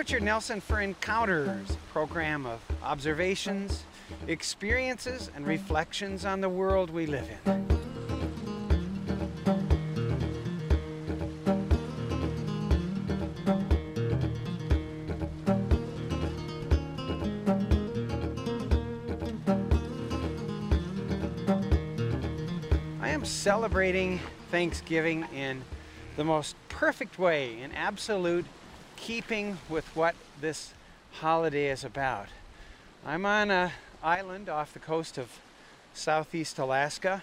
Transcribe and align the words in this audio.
Richard 0.00 0.22
Nelson 0.22 0.62
for 0.62 0.80
Encounters, 0.80 1.72
a 1.72 1.92
program 1.92 2.46
of 2.46 2.58
observations, 2.82 3.84
experiences, 4.28 5.30
and 5.36 5.46
reflections 5.46 6.24
on 6.24 6.40
the 6.40 6.48
world 6.48 6.88
we 6.88 7.04
live 7.04 7.28
in. 7.44 7.66
I 23.02 23.10
am 23.10 23.26
celebrating 23.26 24.18
Thanksgiving 24.50 25.26
in 25.34 25.62
the 26.16 26.24
most 26.24 26.56
perfect 26.70 27.18
way, 27.18 27.60
in 27.60 27.72
absolute 27.72 28.46
keeping 29.00 29.56
with 29.70 29.86
what 29.96 30.14
this 30.42 30.74
holiday 31.12 31.70
is 31.70 31.84
about. 31.84 32.26
I'm 33.04 33.24
on 33.24 33.50
an 33.50 33.70
island 34.02 34.50
off 34.50 34.74
the 34.74 34.78
coast 34.78 35.16
of 35.16 35.40
southeast 35.94 36.58
Alaska 36.58 37.22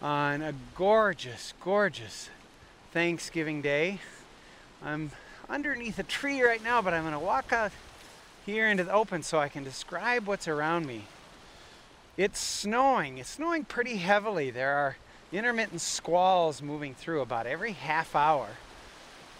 on 0.00 0.40
a 0.40 0.54
gorgeous, 0.76 1.52
gorgeous 1.62 2.30
Thanksgiving 2.92 3.60
day. 3.60 3.98
I'm 4.84 5.10
underneath 5.48 5.98
a 5.98 6.04
tree 6.04 6.42
right 6.42 6.62
now, 6.62 6.80
but 6.80 6.94
I'm 6.94 7.02
going 7.02 7.12
to 7.12 7.18
walk 7.18 7.52
out 7.52 7.72
here 8.46 8.68
into 8.68 8.84
the 8.84 8.92
open 8.92 9.24
so 9.24 9.38
I 9.38 9.48
can 9.48 9.64
describe 9.64 10.28
what's 10.28 10.46
around 10.46 10.86
me. 10.86 11.02
It's 12.16 12.38
snowing. 12.38 13.18
It's 13.18 13.30
snowing 13.30 13.64
pretty 13.64 13.96
heavily. 13.96 14.50
There 14.52 14.74
are 14.74 14.96
intermittent 15.32 15.80
squalls 15.80 16.62
moving 16.62 16.94
through 16.94 17.20
about 17.20 17.46
every 17.46 17.72
half 17.72 18.14
hour. 18.14 18.50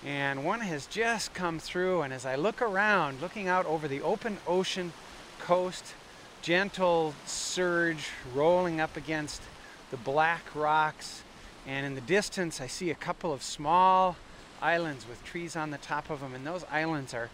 And 0.04 0.44
one 0.44 0.60
has 0.60 0.86
just 0.86 1.34
come 1.34 1.58
through, 1.58 2.02
and 2.02 2.12
as 2.12 2.24
I 2.24 2.36
look 2.36 2.62
around, 2.62 3.20
looking 3.20 3.48
out 3.48 3.66
over 3.66 3.86
the 3.86 4.00
open 4.00 4.38
ocean 4.46 4.92
coast, 5.38 5.94
gentle 6.40 7.14
surge 7.26 8.08
rolling 8.34 8.80
up 8.80 8.96
against 8.96 9.42
the 9.90 9.98
black 9.98 10.42
rocks, 10.54 11.22
and 11.66 11.84
in 11.84 11.94
the 11.94 12.00
distance, 12.00 12.60
I 12.60 12.66
see 12.66 12.90
a 12.90 12.94
couple 12.94 13.32
of 13.32 13.42
small 13.42 14.16
islands 14.62 15.06
with 15.06 15.22
trees 15.22 15.54
on 15.54 15.70
the 15.70 15.78
top 15.78 16.08
of 16.08 16.20
them, 16.20 16.34
and 16.34 16.46
those 16.46 16.64
islands 16.70 17.12
are 17.12 17.28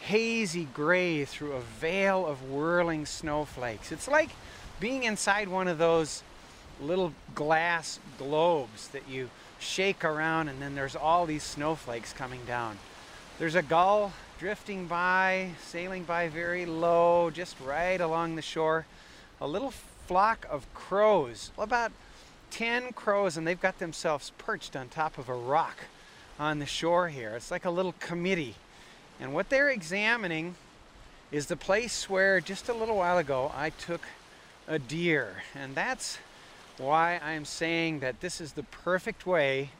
hazy 0.00 0.68
gray 0.72 1.24
through 1.24 1.52
a 1.52 1.60
veil 1.60 2.26
of 2.26 2.48
whirling 2.48 3.06
snowflakes. 3.06 3.90
It's 3.90 4.06
like 4.06 4.30
being 4.78 5.02
inside 5.02 5.48
one 5.48 5.66
of 5.66 5.78
those 5.78 6.22
little 6.80 7.12
glass 7.34 7.98
globes 8.18 8.88
that 8.88 9.08
you 9.08 9.30
shake 9.58 10.04
around 10.04 10.48
and 10.48 10.60
then 10.60 10.74
there's 10.74 10.96
all 10.96 11.26
these 11.26 11.42
snowflakes 11.42 12.12
coming 12.12 12.40
down. 12.46 12.78
There's 13.38 13.54
a 13.54 13.62
gull 13.62 14.12
drifting 14.38 14.86
by, 14.86 15.50
sailing 15.62 16.04
by 16.04 16.28
very 16.28 16.66
low, 16.66 17.30
just 17.30 17.56
right 17.60 18.00
along 18.00 18.36
the 18.36 18.42
shore. 18.42 18.86
A 19.40 19.46
little 19.46 19.72
flock 20.06 20.46
of 20.50 20.72
crows, 20.74 21.50
about 21.58 21.92
10 22.50 22.92
crows, 22.92 23.36
and 23.36 23.46
they've 23.46 23.60
got 23.60 23.78
themselves 23.78 24.32
perched 24.38 24.76
on 24.76 24.88
top 24.88 25.18
of 25.18 25.28
a 25.28 25.34
rock 25.34 25.84
on 26.38 26.58
the 26.58 26.66
shore 26.66 27.08
here. 27.08 27.34
It's 27.36 27.50
like 27.50 27.64
a 27.64 27.70
little 27.70 27.94
committee. 27.98 28.54
And 29.20 29.32
what 29.32 29.48
they're 29.48 29.70
examining 29.70 30.54
is 31.32 31.46
the 31.46 31.56
place 31.56 32.08
where 32.08 32.40
just 32.40 32.68
a 32.68 32.74
little 32.74 32.96
while 32.96 33.18
ago 33.18 33.52
I 33.54 33.70
took 33.70 34.02
a 34.68 34.78
deer. 34.78 35.42
And 35.54 35.74
that's 35.74 36.18
why 36.78 37.18
I'm 37.22 37.44
saying 37.44 38.00
that 38.00 38.20
this 38.20 38.40
is 38.40 38.52
the 38.52 38.62
perfect 38.62 39.26
way 39.26 39.70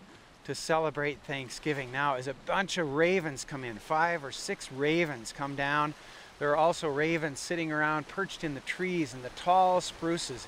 to 0.44 0.54
celebrate 0.54 1.18
Thanksgiving. 1.20 1.90
Now, 1.92 2.14
as 2.14 2.28
a 2.28 2.34
bunch 2.46 2.78
of 2.78 2.94
ravens 2.94 3.44
come 3.44 3.64
in, 3.64 3.76
five 3.76 4.24
or 4.24 4.32
six 4.32 4.70
ravens 4.70 5.32
come 5.36 5.56
down. 5.56 5.94
There 6.38 6.50
are 6.50 6.56
also 6.56 6.88
ravens 6.88 7.40
sitting 7.40 7.72
around 7.72 8.08
perched 8.08 8.44
in 8.44 8.54
the 8.54 8.60
trees 8.60 9.12
and 9.12 9.24
the 9.24 9.30
tall 9.30 9.80
spruces 9.80 10.46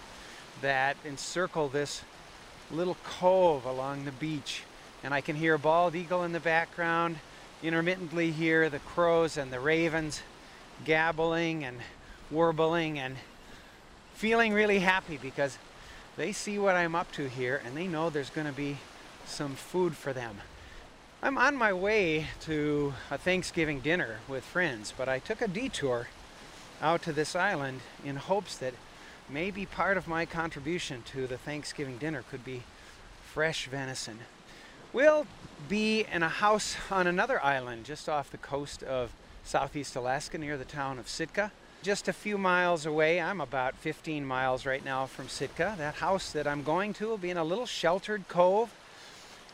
that 0.61 0.97
encircle 1.05 1.69
this 1.69 2.03
little 2.71 2.97
cove 3.05 3.65
along 3.65 4.05
the 4.05 4.12
beach. 4.12 4.62
And 5.03 5.12
I 5.12 5.21
can 5.21 5.37
hear 5.37 5.55
a 5.55 5.59
bald 5.59 5.95
eagle 5.95 6.25
in 6.25 6.33
the 6.33 6.41
background, 6.41 7.19
intermittently 7.62 8.31
hear 8.31 8.71
the 8.71 8.78
crows 8.81 9.37
and 9.37 9.53
the 9.53 9.61
ravens 9.61 10.22
gabbling 10.84 11.65
and 11.65 11.78
warbling 12.31 12.99
and 12.99 13.17
feeling 14.15 14.53
really 14.53 14.78
happy 14.78 15.17
because 15.17 15.59
they 16.19 16.33
see 16.33 16.59
what 16.59 16.75
I'm 16.75 16.97
up 16.97 17.12
to 17.12 17.29
here 17.29 17.62
and 17.65 17.77
they 17.77 17.87
know 17.87 18.11
there's 18.11 18.29
going 18.29 18.49
to 18.49 18.53
be 18.53 18.77
some 19.25 19.55
food 19.55 19.97
for 19.97 20.12
them. 20.12 20.39
I'm 21.23 21.39
on 21.39 21.56
my 21.56 21.73
way 21.73 22.27
to 22.41 22.93
a 23.09 23.17
Thanksgiving 23.17 23.79
dinner 23.79 24.19
with 24.27 24.43
friends, 24.43 24.93
but 24.97 25.09
I 25.09 25.21
took 25.21 25.41
a 25.41 25.47
detour 25.47 26.09
out 26.83 27.03
to 27.03 27.12
this 27.12 27.37
island 27.37 27.81
in 28.05 28.17
hopes 28.17 28.59
that 28.59 28.75
maybe 29.31 29.65
part 29.65 29.97
of 29.97 30.09
my 30.09 30.27
contribution 30.27 31.03
to 31.12 31.28
the 31.28 31.39
Thanksgiving 31.39 31.99
dinner 31.99 32.25
could 32.28 32.45
be 32.45 32.65
fresh 33.33 33.67
venison. 33.67 34.19
We'll 34.93 35.28
be 35.69 36.05
in 36.12 36.25
a 36.25 36.28
house 36.28 36.77
on 36.91 37.07
another 37.07 37.43
island 37.45 37.84
just 37.84 38.09
off 38.09 38.31
the 38.31 38.39
coast 38.39 38.83
of 38.83 39.12
southeast 39.45 39.95
Alaska 39.95 40.37
near 40.37 40.57
the 40.57 40.65
town 40.65 40.99
of 40.99 41.09
Sitka. 41.09 41.53
Just 41.81 42.09
a 42.09 42.12
few 42.12 42.37
miles 42.37 42.87
away, 42.87 43.21
I'm 43.21 43.41
about 43.41 43.77
15 43.77 44.27
miles 44.27 44.66
right 44.66 44.84
now 44.84 45.06
from 45.06 45.28
Sitka. 45.28 45.77
That 45.78 45.94
house 45.94 46.33
that 46.33 46.44
I'm 46.44 46.65
going 46.65 46.93
to 46.94 47.06
will 47.06 47.19
be 47.19 47.31
in 47.31 47.37
a 47.37 47.44
little 47.44 47.66
sheltered 47.66 48.27
cove. 48.27 48.75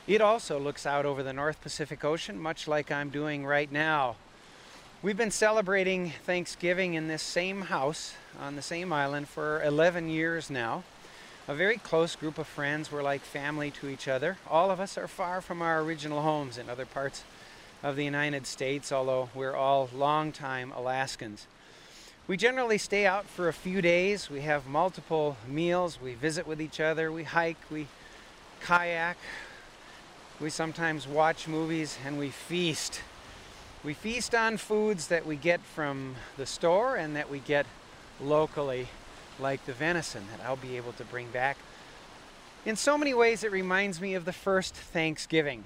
It 0.06 0.22
also 0.22 0.58
looks 0.58 0.86
out 0.86 1.04
over 1.04 1.22
the 1.22 1.34
North 1.34 1.60
Pacific 1.60 2.02
Ocean, 2.02 2.38
much 2.38 2.66
like 2.66 2.90
I'm 2.90 3.10
doing 3.10 3.44
right 3.44 3.70
now. 3.70 4.16
We've 5.02 5.18
been 5.18 5.30
celebrating 5.30 6.12
Thanksgiving 6.24 6.94
in 6.94 7.08
this 7.08 7.22
same 7.22 7.60
house 7.60 8.14
on 8.40 8.56
the 8.56 8.62
same 8.62 8.90
island 8.90 9.28
for 9.28 9.62
11 9.62 10.08
years 10.08 10.48
now. 10.48 10.82
A 11.46 11.54
very 11.54 11.76
close 11.76 12.16
group 12.16 12.38
of 12.38 12.46
friends. 12.46 12.90
We're 12.90 13.02
like 13.02 13.20
family 13.20 13.70
to 13.72 13.88
each 13.90 14.08
other. 14.08 14.38
All 14.48 14.70
of 14.70 14.80
us 14.80 14.96
are 14.96 15.08
far 15.08 15.42
from 15.42 15.60
our 15.60 15.82
original 15.82 16.22
homes 16.22 16.56
in 16.56 16.70
other 16.70 16.86
parts 16.86 17.22
of 17.82 17.96
the 17.96 18.04
United 18.04 18.46
States, 18.46 18.90
although 18.90 19.28
we're 19.34 19.54
all 19.54 19.90
longtime 19.94 20.72
Alaskans. 20.72 21.46
We 22.26 22.38
generally 22.38 22.78
stay 22.78 23.04
out 23.04 23.26
for 23.26 23.48
a 23.48 23.52
few 23.52 23.82
days. 23.82 24.30
We 24.30 24.40
have 24.40 24.66
multiple 24.66 25.36
meals. 25.46 26.00
We 26.00 26.14
visit 26.14 26.46
with 26.46 26.58
each 26.58 26.80
other. 26.80 27.12
We 27.12 27.24
hike. 27.24 27.58
We 27.70 27.86
kayak. 28.62 29.18
We 30.40 30.48
sometimes 30.48 31.06
watch 31.06 31.46
movies 31.46 31.98
and 32.06 32.18
we 32.18 32.30
feast. 32.30 33.02
We 33.84 33.92
feast 33.92 34.34
on 34.34 34.56
foods 34.56 35.08
that 35.08 35.26
we 35.26 35.36
get 35.36 35.60
from 35.60 36.14
the 36.38 36.46
store 36.46 36.96
and 36.96 37.14
that 37.14 37.30
we 37.30 37.40
get 37.40 37.66
locally, 38.18 38.88
like 39.38 39.66
the 39.66 39.74
venison 39.74 40.24
that 40.30 40.42
I'll 40.46 40.56
be 40.56 40.78
able 40.78 40.94
to 40.94 41.04
bring 41.04 41.28
back. 41.28 41.58
In 42.64 42.76
so 42.76 42.96
many 42.96 43.12
ways, 43.12 43.44
it 43.44 43.52
reminds 43.52 44.00
me 44.00 44.14
of 44.14 44.24
the 44.24 44.32
first 44.32 44.74
Thanksgiving 44.74 45.64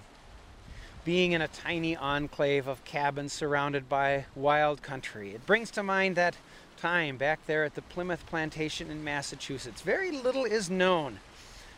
being 1.04 1.32
in 1.32 1.40
a 1.40 1.48
tiny 1.48 1.96
enclave 1.96 2.66
of 2.66 2.84
cabins 2.84 3.32
surrounded 3.32 3.88
by 3.88 4.26
wild 4.34 4.82
country. 4.82 5.34
It 5.34 5.46
brings 5.46 5.70
to 5.70 5.82
mind 5.82 6.16
that 6.16 6.36
time 6.80 7.16
back 7.16 7.44
there 7.46 7.64
at 7.64 7.74
the 7.74 7.82
Plymouth 7.82 8.24
Plantation 8.26 8.88
in 8.88 9.02
Massachusetts. 9.02 9.82
Very 9.82 10.12
little 10.12 10.44
is 10.44 10.70
known 10.70 11.18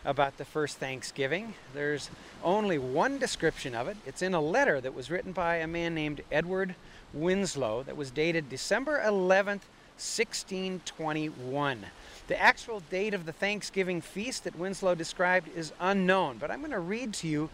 about 0.05 0.37
the 0.37 0.45
first 0.45 0.77
Thanksgiving. 0.77 1.55
There's 1.73 2.11
only 2.45 2.77
one 2.77 3.19
description 3.19 3.75
of 3.75 3.89
it. 3.89 3.97
It's 4.07 4.21
in 4.21 4.35
a 4.35 4.43
letter 4.43 4.79
that 4.79 4.95
was 4.95 5.11
written 5.11 5.33
by 5.33 5.57
a 5.57 5.67
man 5.67 5.95
named 5.95 6.21
Edward 6.31 6.75
Winslow 7.15 7.83
that 7.85 7.97
was 7.97 8.11
dated 8.11 8.51
December 8.51 9.01
11th, 9.03 9.65
1621. 9.97 11.87
The 12.27 12.41
actual 12.41 12.81
date 12.91 13.15
of 13.15 13.25
the 13.25 13.33
Thanksgiving 13.33 14.03
feast 14.03 14.45
that 14.45 14.59
Winslow 14.59 14.95
described 14.95 15.49
is 15.57 15.73
unknown, 15.81 16.37
but 16.37 16.51
I'm 16.51 16.61
going 16.61 16.73
to 16.73 16.79
read 16.79 17.15
to 17.15 17.27
you 17.27 17.49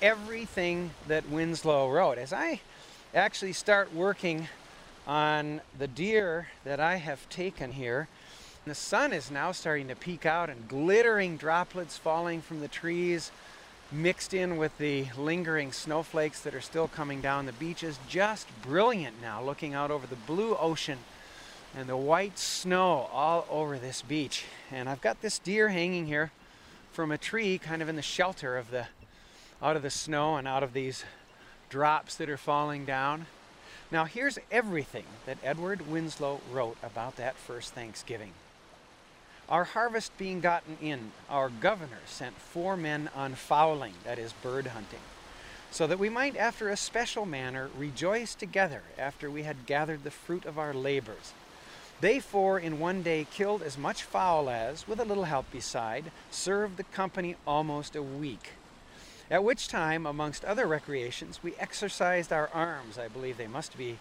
everything 0.00 0.92
that 1.08 1.28
Winslow 1.28 1.90
wrote. 1.90 2.18
As 2.18 2.32
I 2.32 2.60
actually 3.12 3.52
start 3.52 3.92
working 3.92 4.46
on 5.06 5.60
the 5.78 5.88
deer 5.88 6.48
that 6.64 6.80
I 6.80 6.96
have 6.96 7.28
taken 7.28 7.72
here, 7.72 8.08
the 8.66 8.74
sun 8.74 9.12
is 9.12 9.30
now 9.30 9.52
starting 9.52 9.88
to 9.88 9.96
peek 9.96 10.24
out 10.24 10.48
and 10.48 10.68
glittering 10.68 11.36
droplets 11.36 11.98
falling 11.98 12.40
from 12.40 12.60
the 12.60 12.68
trees 12.68 13.30
mixed 13.92 14.34
in 14.34 14.56
with 14.56 14.76
the 14.78 15.06
lingering 15.16 15.70
snowflakes 15.70 16.40
that 16.40 16.54
are 16.54 16.60
still 16.60 16.88
coming 16.88 17.20
down. 17.20 17.46
The 17.46 17.52
beach 17.52 17.82
is 17.82 17.98
just 18.08 18.48
brilliant 18.62 19.20
now, 19.20 19.42
looking 19.42 19.74
out 19.74 19.90
over 19.90 20.06
the 20.06 20.16
blue 20.16 20.56
ocean 20.56 20.98
and 21.76 21.88
the 21.88 21.96
white 21.96 22.38
snow 22.38 23.08
all 23.12 23.46
over 23.50 23.78
this 23.78 24.02
beach. 24.02 24.44
And 24.70 24.88
I've 24.88 25.00
got 25.00 25.20
this 25.20 25.38
deer 25.38 25.68
hanging 25.68 26.06
here 26.06 26.32
from 26.92 27.10
a 27.10 27.18
tree 27.18 27.58
kind 27.58 27.82
of 27.82 27.88
in 27.88 27.96
the 27.96 28.02
shelter 28.02 28.56
of 28.56 28.70
the 28.70 28.86
out 29.62 29.76
of 29.76 29.82
the 29.82 29.90
snow 29.90 30.36
and 30.36 30.46
out 30.46 30.62
of 30.62 30.72
these 30.72 31.04
drops 31.68 32.16
that 32.16 32.28
are 32.28 32.36
falling 32.36 32.84
down. 32.84 33.26
Now 33.94 34.06
here's 34.06 34.40
everything 34.50 35.04
that 35.24 35.38
Edward 35.44 35.88
Winslow 35.88 36.40
wrote 36.50 36.76
about 36.82 37.14
that 37.14 37.36
first 37.36 37.74
Thanksgiving. 37.74 38.32
Our 39.48 39.62
harvest 39.62 40.18
being 40.18 40.40
gotten 40.40 40.76
in, 40.82 41.12
our 41.30 41.48
governor 41.48 42.00
sent 42.04 42.34
four 42.34 42.76
men 42.76 43.08
on 43.14 43.36
fowling, 43.36 43.94
that 44.02 44.18
is 44.18 44.32
bird 44.32 44.66
hunting. 44.66 44.98
so 45.70 45.86
that 45.86 46.00
we 46.00 46.08
might, 46.08 46.36
after 46.36 46.68
a 46.68 46.76
special 46.76 47.24
manner, 47.24 47.68
rejoice 47.76 48.34
together 48.34 48.82
after 48.98 49.30
we 49.30 49.44
had 49.44 49.66
gathered 49.66 50.02
the 50.02 50.10
fruit 50.10 50.44
of 50.44 50.58
our 50.58 50.74
labors. 50.74 51.32
They 52.00 52.18
four 52.18 52.58
in 52.58 52.80
one 52.80 53.02
day 53.02 53.28
killed 53.30 53.62
as 53.62 53.78
much 53.78 54.02
fowl 54.02 54.50
as, 54.50 54.88
with 54.88 54.98
a 54.98 55.04
little 55.04 55.24
help 55.24 55.50
beside, 55.52 56.10
served 56.32 56.78
the 56.78 56.84
company 56.84 57.36
almost 57.46 57.94
a 57.94 58.02
week. 58.02 58.54
At 59.30 59.42
which 59.42 59.68
time, 59.68 60.04
amongst 60.04 60.44
other 60.44 60.66
recreations, 60.66 61.42
we 61.42 61.54
exercised 61.58 62.32
our 62.32 62.50
arms. 62.52 62.98
I 62.98 63.08
believe 63.08 63.38
they 63.38 63.46
must 63.46 63.76
be 63.78 63.98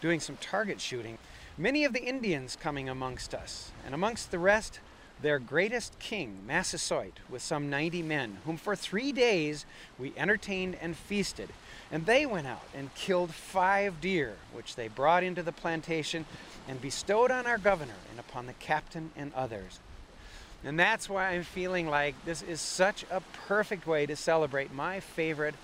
doing 0.00 0.20
some 0.20 0.36
target 0.36 0.80
shooting. 0.80 1.18
Many 1.58 1.84
of 1.84 1.92
the 1.92 2.04
Indians 2.04 2.56
coming 2.56 2.88
amongst 2.88 3.34
us, 3.34 3.72
and 3.84 3.94
amongst 3.94 4.30
the 4.30 4.38
rest, 4.38 4.80
their 5.20 5.38
greatest 5.38 5.98
king, 5.98 6.38
Massasoit, 6.46 7.18
with 7.28 7.42
some 7.42 7.68
90 7.68 8.02
men, 8.02 8.38
whom 8.46 8.56
for 8.56 8.74
three 8.74 9.12
days 9.12 9.66
we 9.98 10.14
entertained 10.16 10.76
and 10.80 10.96
feasted. 10.96 11.50
And 11.92 12.06
they 12.06 12.24
went 12.24 12.46
out 12.46 12.64
and 12.74 12.94
killed 12.94 13.34
five 13.34 14.00
deer, 14.00 14.36
which 14.52 14.76
they 14.76 14.88
brought 14.88 15.24
into 15.24 15.42
the 15.42 15.52
plantation 15.52 16.24
and 16.68 16.80
bestowed 16.80 17.30
on 17.30 17.46
our 17.46 17.58
governor 17.58 17.94
and 18.10 18.20
upon 18.20 18.46
the 18.46 18.52
captain 18.54 19.10
and 19.16 19.34
others. 19.34 19.80
And 20.64 20.78
that's 20.78 21.08
why 21.08 21.30
I'm 21.30 21.42
feeling 21.42 21.88
like 21.88 22.14
this 22.24 22.42
is 22.42 22.60
such 22.60 23.04
a 23.10 23.22
perfect 23.46 23.86
way 23.86 24.04
to 24.06 24.14
celebrate 24.14 24.72
my 24.72 25.00
favorite 25.00 25.54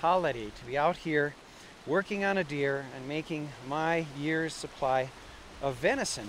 holiday 0.00 0.46
to 0.46 0.64
be 0.66 0.78
out 0.78 0.96
here 0.98 1.34
working 1.86 2.24
on 2.24 2.38
a 2.38 2.44
deer 2.44 2.86
and 2.96 3.06
making 3.06 3.50
my 3.68 4.06
year's 4.18 4.54
supply 4.54 5.10
of 5.62 5.76
venison 5.76 6.28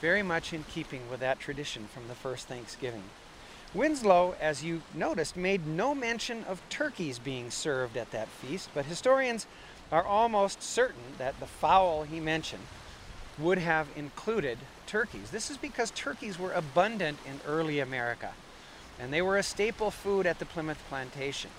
very 0.00 0.22
much 0.22 0.52
in 0.52 0.64
keeping 0.64 1.08
with 1.08 1.20
that 1.20 1.38
tradition 1.38 1.86
from 1.86 2.08
the 2.08 2.14
first 2.14 2.48
Thanksgiving. 2.48 3.04
Winslow, 3.72 4.34
as 4.40 4.64
you 4.64 4.82
noticed, 4.92 5.36
made 5.36 5.66
no 5.66 5.94
mention 5.94 6.44
of 6.44 6.60
turkeys 6.68 7.18
being 7.18 7.50
served 7.50 7.96
at 7.96 8.10
that 8.10 8.28
feast, 8.28 8.68
but 8.74 8.84
historians 8.84 9.46
are 9.92 10.04
almost 10.04 10.62
certain 10.62 11.14
that 11.18 11.38
the 11.38 11.46
fowl 11.46 12.02
he 12.02 12.18
mentioned 12.18 12.66
would 13.38 13.58
have 13.58 13.86
included 13.96 14.58
turkeys. 14.92 15.30
This 15.30 15.50
is 15.50 15.56
because 15.56 15.90
turkeys 15.92 16.38
were 16.38 16.52
abundant 16.52 17.18
in 17.24 17.40
early 17.48 17.80
America, 17.80 18.32
and 19.00 19.10
they 19.10 19.22
were 19.22 19.38
a 19.38 19.42
staple 19.42 19.90
food 19.90 20.26
at 20.26 20.38
the 20.38 20.44
Plymouth 20.44 20.82
plantation. 20.90 21.50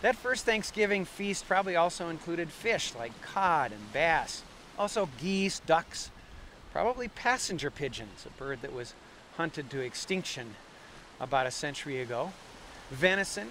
That 0.00 0.16
first 0.16 0.46
Thanksgiving 0.46 1.04
feast 1.04 1.46
probably 1.46 1.76
also 1.76 2.08
included 2.08 2.48
fish 2.48 2.94
like 2.98 3.12
cod 3.20 3.72
and 3.72 3.92
bass, 3.92 4.42
also 4.78 5.10
geese, 5.20 5.60
ducks, 5.60 6.10
probably 6.72 7.08
passenger 7.08 7.70
pigeons, 7.70 8.24
a 8.24 8.30
bird 8.42 8.62
that 8.62 8.72
was 8.72 8.94
hunted 9.36 9.68
to 9.70 9.80
extinction 9.80 10.54
about 11.20 11.46
a 11.46 11.50
century 11.50 12.00
ago, 12.00 12.32
venison, 12.90 13.48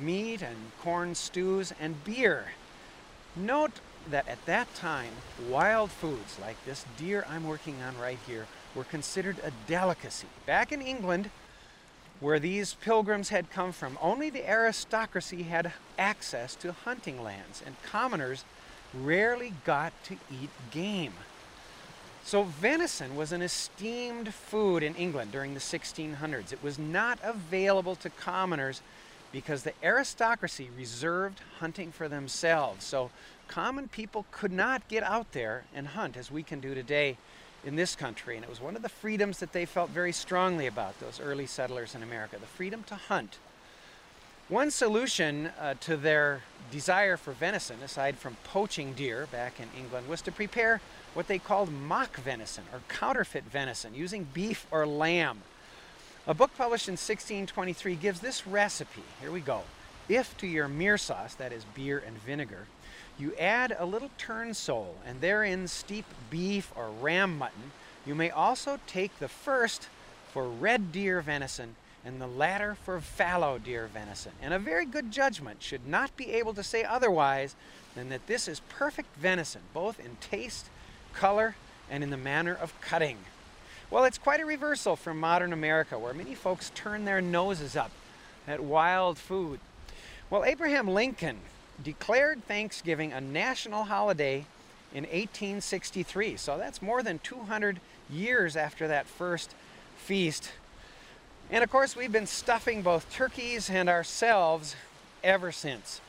meat 0.00 0.42
and 0.42 0.56
corn 0.82 1.14
stews, 1.14 1.72
and 1.80 2.02
beer. 2.02 2.46
Note 3.36 3.78
that 4.10 4.26
at 4.26 4.44
that 4.46 4.74
time, 4.74 5.12
wild 5.48 5.92
foods 5.92 6.36
like 6.40 6.56
this 6.64 6.84
deer 6.98 7.24
I'm 7.30 7.46
working 7.46 7.76
on 7.80 7.96
right 7.96 8.18
here 8.26 8.48
were 8.74 8.84
considered 8.84 9.36
a 9.42 9.52
delicacy. 9.66 10.28
Back 10.46 10.72
in 10.72 10.82
England, 10.82 11.30
where 12.20 12.38
these 12.38 12.74
pilgrims 12.74 13.30
had 13.30 13.50
come 13.50 13.72
from, 13.72 13.98
only 14.00 14.30
the 14.30 14.48
aristocracy 14.48 15.42
had 15.42 15.72
access 15.98 16.54
to 16.56 16.72
hunting 16.72 17.22
lands, 17.22 17.62
and 17.64 17.74
commoners 17.82 18.44
rarely 18.94 19.52
got 19.64 19.92
to 20.04 20.14
eat 20.30 20.50
game. 20.70 21.14
So, 22.24 22.44
venison 22.44 23.16
was 23.16 23.32
an 23.32 23.42
esteemed 23.42 24.32
food 24.32 24.84
in 24.84 24.94
England 24.94 25.32
during 25.32 25.54
the 25.54 25.60
1600s. 25.60 26.52
It 26.52 26.62
was 26.62 26.78
not 26.78 27.18
available 27.22 27.96
to 27.96 28.10
commoners 28.10 28.80
because 29.32 29.64
the 29.64 29.72
aristocracy 29.82 30.68
reserved 30.76 31.40
hunting 31.58 31.90
for 31.90 32.08
themselves. 32.08 32.84
So, 32.84 33.10
common 33.48 33.88
people 33.88 34.26
could 34.30 34.52
not 34.52 34.86
get 34.86 35.02
out 35.02 35.32
there 35.32 35.64
and 35.74 35.88
hunt 35.88 36.16
as 36.16 36.30
we 36.30 36.44
can 36.44 36.60
do 36.60 36.74
today 36.74 37.16
in 37.64 37.76
this 37.76 37.94
country. 37.94 38.36
And 38.36 38.44
it 38.44 38.50
was 38.50 38.60
one 38.60 38.76
of 38.76 38.82
the 38.82 38.88
freedoms 38.88 39.38
that 39.38 39.52
they 39.52 39.64
felt 39.64 39.90
very 39.90 40.12
strongly 40.12 40.66
about, 40.66 40.98
those 41.00 41.20
early 41.20 41.46
settlers 41.46 41.94
in 41.94 42.02
America 42.02 42.36
the 42.40 42.46
freedom 42.46 42.82
to 42.84 42.94
hunt. 42.94 43.38
One 44.48 44.70
solution 44.70 45.46
uh, 45.58 45.74
to 45.80 45.96
their 45.96 46.42
desire 46.70 47.16
for 47.16 47.32
venison, 47.32 47.76
aside 47.82 48.18
from 48.18 48.36
poaching 48.44 48.92
deer 48.92 49.26
back 49.30 49.60
in 49.60 49.68
England, 49.78 50.08
was 50.08 50.20
to 50.22 50.32
prepare 50.32 50.80
what 51.14 51.28
they 51.28 51.38
called 51.38 51.72
mock 51.72 52.16
venison 52.16 52.64
or 52.72 52.80
counterfeit 52.88 53.44
venison 53.44 53.94
using 53.94 54.26
beef 54.34 54.66
or 54.70 54.86
lamb. 54.86 55.42
A 56.26 56.34
book 56.34 56.50
published 56.56 56.88
in 56.88 56.92
1623 56.92 57.94
gives 57.96 58.20
this 58.20 58.46
recipe. 58.46 59.02
Here 59.20 59.30
we 59.30 59.40
go. 59.40 59.62
If 60.08 60.36
to 60.38 60.46
your 60.46 60.68
mear 60.68 60.98
sauce, 60.98 61.34
that 61.34 61.52
is 61.52 61.64
beer 61.74 62.02
and 62.04 62.18
vinegar, 62.18 62.66
you 63.18 63.34
add 63.36 63.76
a 63.78 63.86
little 63.86 64.10
turnsole 64.18 64.96
and 65.06 65.20
therein 65.20 65.68
steep 65.68 66.06
beef 66.30 66.72
or 66.76 66.90
ram 66.90 67.38
mutton, 67.38 67.72
you 68.06 68.14
may 68.14 68.30
also 68.30 68.78
take 68.86 69.18
the 69.18 69.28
first 69.28 69.88
for 70.32 70.48
red 70.48 70.92
deer 70.92 71.20
venison 71.20 71.76
and 72.04 72.20
the 72.20 72.26
latter 72.26 72.74
for 72.74 73.00
fallow 73.00 73.58
deer 73.58 73.88
venison. 73.92 74.32
And 74.42 74.52
a 74.52 74.58
very 74.58 74.84
good 74.86 75.10
judgment 75.12 75.62
should 75.62 75.86
not 75.86 76.16
be 76.16 76.32
able 76.32 76.54
to 76.54 76.62
say 76.62 76.82
otherwise 76.82 77.54
than 77.94 78.08
that 78.08 78.26
this 78.26 78.48
is 78.48 78.60
perfect 78.68 79.14
venison, 79.16 79.60
both 79.72 80.00
in 80.00 80.16
taste 80.20 80.66
color, 81.12 81.54
and 81.90 82.02
in 82.02 82.10
the 82.10 82.16
manner 82.16 82.54
of 82.54 82.78
cutting. 82.80 83.18
Well, 83.90 84.04
it's 84.04 84.18
quite 84.18 84.40
a 84.40 84.46
reversal 84.46 84.96
from 84.96 85.20
modern 85.20 85.52
America, 85.52 85.98
where 85.98 86.14
many 86.14 86.34
folks 86.34 86.72
turn 86.74 87.04
their 87.04 87.20
noses 87.20 87.76
up 87.76 87.90
at 88.48 88.60
wild 88.60 89.18
food. 89.18 89.60
Well, 90.30 90.44
Abraham 90.44 90.88
Lincoln 90.88 91.38
declared 91.82 92.44
Thanksgiving 92.46 93.12
a 93.12 93.20
national 93.20 93.84
holiday 93.84 94.46
in 94.94 95.04
1863, 95.04 96.36
so 96.36 96.58
that's 96.58 96.82
more 96.82 97.02
than 97.02 97.18
200 97.20 97.80
years 98.10 98.56
after 98.56 98.88
that 98.88 99.06
first 99.06 99.54
feast. 99.96 100.52
And 101.50 101.64
of 101.64 101.70
course, 101.70 101.96
we've 101.96 102.12
been 102.12 102.26
stuffing 102.26 102.82
both 102.82 103.10
turkeys 103.12 103.70
and 103.70 103.88
ourselves 103.88 104.76
ever 105.24 105.52
since. 105.52 106.00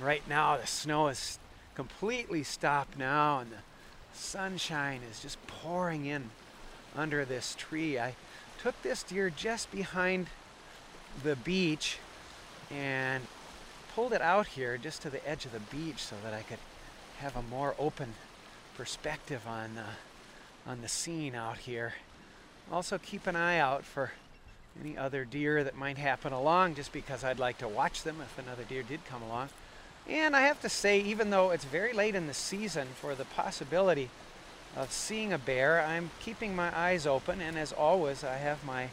Right 0.00 0.22
now, 0.28 0.56
the 0.56 0.66
snow 0.66 1.08
is 1.08 1.38
completely 1.74 2.42
stopped 2.42 2.98
now, 2.98 3.38
and 3.40 3.50
the 3.50 3.56
sunshine 4.12 5.00
is 5.10 5.20
just 5.20 5.44
pouring 5.46 6.06
in 6.06 6.30
under 6.96 7.24
this 7.24 7.54
tree. 7.56 7.98
I 7.98 8.14
took 8.62 8.80
this 8.82 9.02
deer 9.02 9.30
just 9.30 9.70
behind 9.72 10.28
the 11.22 11.36
beach 11.36 11.98
and 12.70 13.26
pulled 13.94 14.12
it 14.12 14.22
out 14.22 14.46
here 14.46 14.78
just 14.78 15.02
to 15.02 15.10
the 15.10 15.26
edge 15.28 15.44
of 15.44 15.52
the 15.52 15.60
beach 15.60 15.98
so 15.98 16.16
that 16.24 16.32
I 16.32 16.42
could 16.42 16.58
have 17.18 17.36
a 17.36 17.42
more 17.42 17.74
open 17.78 18.14
perspective 18.76 19.42
on 19.46 19.76
uh, 19.76 19.86
on 20.66 20.80
the 20.80 20.88
scene 20.88 21.34
out 21.34 21.58
here. 21.58 21.94
Also 22.70 22.98
keep 22.98 23.26
an 23.26 23.36
eye 23.36 23.58
out 23.58 23.84
for 23.84 24.12
any 24.80 24.96
other 24.96 25.24
deer 25.24 25.64
that 25.64 25.76
might 25.76 25.98
happen 25.98 26.32
along 26.32 26.74
just 26.74 26.92
because 26.92 27.24
I'd 27.24 27.38
like 27.38 27.58
to 27.58 27.68
watch 27.68 28.02
them 28.02 28.16
if 28.20 28.38
another 28.38 28.62
deer 28.64 28.82
did 28.82 29.04
come 29.04 29.22
along. 29.22 29.50
And 30.08 30.34
I 30.34 30.42
have 30.42 30.60
to 30.62 30.68
say, 30.68 31.00
even 31.00 31.30
though 31.30 31.50
it's 31.50 31.64
very 31.64 31.92
late 31.92 32.14
in 32.14 32.26
the 32.26 32.34
season 32.34 32.88
for 33.00 33.14
the 33.14 33.24
possibility 33.24 34.08
of 34.76 34.90
seeing 34.90 35.32
a 35.32 35.38
bear, 35.38 35.82
I'm 35.82 36.10
keeping 36.20 36.56
my 36.56 36.76
eyes 36.76 37.06
open, 37.06 37.40
and 37.40 37.58
as 37.58 37.72
always, 37.72 38.24
I 38.24 38.36
have 38.36 38.64
my 38.64 38.88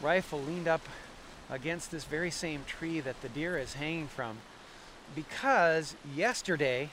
rifle 0.00 0.40
leaned 0.40 0.68
up 0.68 0.82
against 1.50 1.90
this 1.90 2.04
very 2.04 2.30
same 2.30 2.64
tree 2.66 3.00
that 3.00 3.20
the 3.22 3.28
deer 3.28 3.56
is 3.58 3.74
hanging 3.74 4.08
from. 4.08 4.38
Because 5.14 5.96
yesterday 6.14 6.90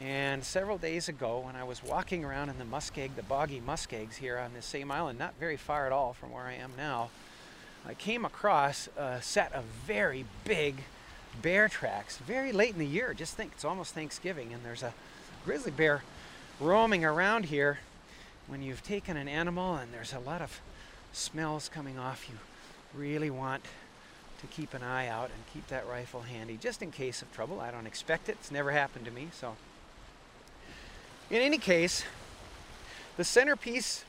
and 0.00 0.44
several 0.44 0.78
days 0.78 1.08
ago, 1.08 1.40
when 1.44 1.56
I 1.56 1.64
was 1.64 1.82
walking 1.82 2.24
around 2.24 2.48
in 2.48 2.58
the 2.58 2.64
muskeg, 2.64 3.14
the 3.14 3.22
boggy 3.22 3.60
muskegs 3.60 4.16
here 4.16 4.36
on 4.36 4.52
this 4.52 4.66
same 4.66 4.90
island, 4.90 5.18
not 5.18 5.34
very 5.38 5.56
far 5.56 5.86
at 5.86 5.92
all 5.92 6.12
from 6.12 6.32
where 6.32 6.44
I 6.44 6.54
am 6.54 6.72
now, 6.76 7.10
I 7.86 7.94
came 7.94 8.24
across 8.24 8.88
a 8.96 9.22
set 9.22 9.52
of 9.52 9.64
very 9.86 10.24
big 10.44 10.84
bear 11.40 11.68
tracks 11.68 12.18
very 12.18 12.52
late 12.52 12.72
in 12.72 12.78
the 12.78 12.86
year. 12.86 13.14
Just 13.14 13.36
think, 13.36 13.52
it's 13.54 13.64
almost 13.64 13.94
Thanksgiving, 13.94 14.52
and 14.52 14.64
there's 14.64 14.82
a 14.82 14.92
grizzly 15.44 15.72
bear 15.72 16.02
roaming 16.60 17.04
around 17.04 17.46
here. 17.46 17.78
When 18.46 18.62
you've 18.62 18.82
taken 18.82 19.16
an 19.16 19.28
animal 19.28 19.76
and 19.76 19.94
there's 19.94 20.12
a 20.12 20.18
lot 20.18 20.42
of 20.42 20.60
smells 21.12 21.68
coming 21.68 21.98
off, 21.98 22.28
you 22.28 22.36
really 22.94 23.30
want 23.30 23.62
to 24.40 24.46
keep 24.48 24.74
an 24.74 24.82
eye 24.82 25.08
out 25.08 25.30
and 25.34 25.42
keep 25.52 25.66
that 25.68 25.88
rifle 25.88 26.22
handy 26.22 26.58
just 26.60 26.82
in 26.82 26.90
case 26.90 27.22
of 27.22 27.32
trouble. 27.32 27.60
I 27.60 27.70
don't 27.70 27.86
expect 27.86 28.28
it, 28.28 28.36
it's 28.40 28.50
never 28.50 28.72
happened 28.72 29.04
to 29.04 29.10
me, 29.10 29.28
so. 29.32 29.56
In 31.30 31.40
any 31.40 31.58
case, 31.58 32.04
the 33.16 33.24
centerpiece 33.24 34.04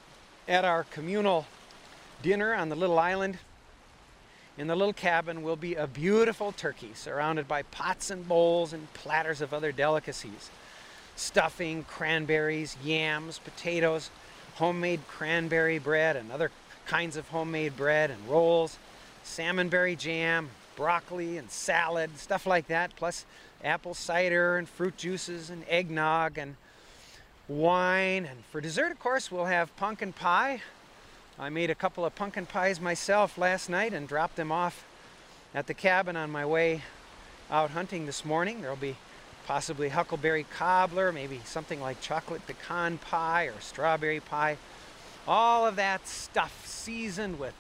at 0.48 0.66
our 0.66 0.84
communal 0.84 1.46
dinner 2.22 2.54
on 2.54 2.70
the 2.70 2.76
little 2.76 3.00
island 3.00 3.38
in 4.58 4.68
the 4.68 4.76
little 4.76 4.94
cabin 4.94 5.42
will 5.42 5.56
be 5.56 5.76
a 5.76 5.88
beautiful 5.88 6.52
turkey 6.52 6.92
surrounded 6.94 7.48
by 7.48 7.64
pots 7.64 8.12
and 8.12 8.28
bowls 8.28 8.74
and 8.74 8.92
platters 8.94 9.42
of 9.42 9.54
other 9.54 9.72
delicacies 9.72 10.50
stuffing, 11.16 11.84
cranberries, 11.84 12.76
yams, 12.84 13.40
potatoes, 13.40 14.10
homemade 14.56 15.00
cranberry 15.08 15.78
bread 15.78 16.16
and 16.16 16.32
other 16.32 16.50
kinds 16.86 17.18
of 17.18 17.28
homemade 17.30 17.76
bread 17.76 18.12
and 18.12 18.28
rolls, 18.28 18.78
salmonberry 19.26 19.98
jam, 19.98 20.50
broccoli 20.76 21.38
and 21.38 21.50
salad, 21.50 22.18
stuff 22.18 22.46
like 22.46 22.68
that, 22.68 22.96
plus 22.96 23.26
apple 23.64 23.94
cider 23.94 24.58
and 24.58 24.68
fruit 24.68 24.98
juices 24.98 25.50
and 25.50 25.64
eggnog 25.70 26.38
and 26.38 26.56
wine. 27.48 28.26
And 28.26 28.44
for 28.52 28.62
dessert, 28.62 28.92
of 28.92 29.00
course, 29.00 29.32
we'll 29.32 29.46
have 29.46 29.76
pumpkin 29.78 30.14
pie. 30.14 30.62
I 31.40 31.50
made 31.50 31.70
a 31.70 31.76
couple 31.76 32.06
of 32.06 32.16
pumpkin 32.16 32.46
pies 32.46 32.80
myself 32.80 33.38
last 33.38 33.70
night 33.70 33.94
and 33.94 34.08
dropped 34.08 34.36
them 34.36 34.52
off 34.52 34.86
at 35.56 35.68
the 35.68 35.74
cabin 35.74 36.16
on 36.16 36.30
my 36.32 36.46
way 36.46 36.84
out 37.50 37.72
hunting 37.72 38.06
this 38.06 38.24
morning. 38.24 38.62
There'll 38.62 38.76
be 38.76 38.96
possibly 39.46 39.90
huckleberry 39.90 40.46
cobbler, 40.56 41.12
maybe 41.12 41.42
something 41.46 41.82
like 41.82 42.02
chocolate 42.02 42.46
pecan 42.48 42.98
pie 42.98 43.46
or 43.46 43.60
strawberry 43.60 44.20
pie. 44.20 44.58
All 45.28 45.66
of 45.66 45.78
that 45.78 46.08
stuff 46.08 46.68
seasoned 46.68 47.40
with 47.40 47.54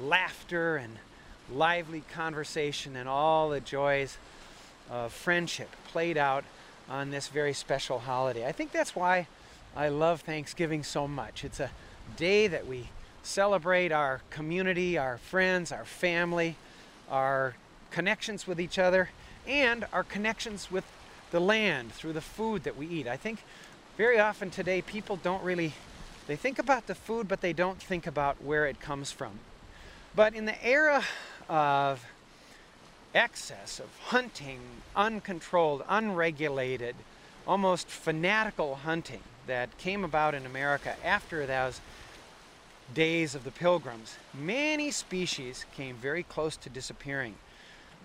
laughter 0.00 0.76
and 0.76 0.98
lively 1.52 2.02
conversation 2.12 2.96
and 2.96 3.08
all 3.08 3.50
the 3.50 3.60
joys 3.60 4.18
of 4.90 5.12
friendship 5.12 5.68
played 5.86 6.16
out 6.16 6.44
on 6.88 7.10
this 7.10 7.28
very 7.28 7.52
special 7.52 8.00
holiday. 8.00 8.46
I 8.46 8.52
think 8.52 8.72
that's 8.72 8.96
why 8.96 9.28
I 9.76 9.88
love 9.88 10.22
Thanksgiving 10.22 10.82
so 10.82 11.06
much. 11.06 11.44
It's 11.44 11.60
a 11.60 11.70
day 12.16 12.48
that 12.48 12.66
we 12.66 12.88
celebrate 13.22 13.92
our 13.92 14.20
community, 14.30 14.98
our 14.98 15.18
friends, 15.18 15.70
our 15.70 15.84
family, 15.84 16.56
our 17.08 17.54
connections 17.90 18.46
with 18.46 18.60
each 18.60 18.78
other, 18.78 19.10
and 19.46 19.86
our 19.92 20.02
connections 20.02 20.70
with 20.70 20.84
the 21.30 21.40
land 21.40 21.92
through 21.92 22.12
the 22.12 22.20
food 22.20 22.64
that 22.64 22.76
we 22.76 22.86
eat. 22.88 23.06
I 23.06 23.16
think 23.16 23.44
very 23.96 24.18
often 24.18 24.50
today 24.50 24.82
people 24.82 25.16
don't 25.16 25.42
really 25.44 25.74
they 26.26 26.36
think 26.36 26.58
about 26.58 26.86
the 26.86 26.94
food 26.94 27.28
but 27.28 27.40
they 27.40 27.52
don't 27.52 27.80
think 27.80 28.06
about 28.06 28.42
where 28.42 28.66
it 28.66 28.80
comes 28.80 29.10
from. 29.10 29.38
But 30.14 30.34
in 30.34 30.44
the 30.44 30.64
era 30.64 31.04
of 31.48 32.04
excess 33.14 33.78
of 33.78 33.88
hunting, 34.06 34.60
uncontrolled, 34.96 35.84
unregulated, 35.88 36.96
almost 37.46 37.88
fanatical 37.88 38.76
hunting 38.76 39.20
that 39.46 39.76
came 39.78 40.04
about 40.04 40.34
in 40.34 40.46
America 40.46 40.96
after 41.04 41.46
those 41.46 41.80
days 42.92 43.34
of 43.34 43.44
the 43.44 43.50
pilgrims, 43.50 44.16
many 44.32 44.90
species 44.90 45.64
came 45.74 45.96
very 45.96 46.22
close 46.22 46.56
to 46.56 46.68
disappearing. 46.68 47.34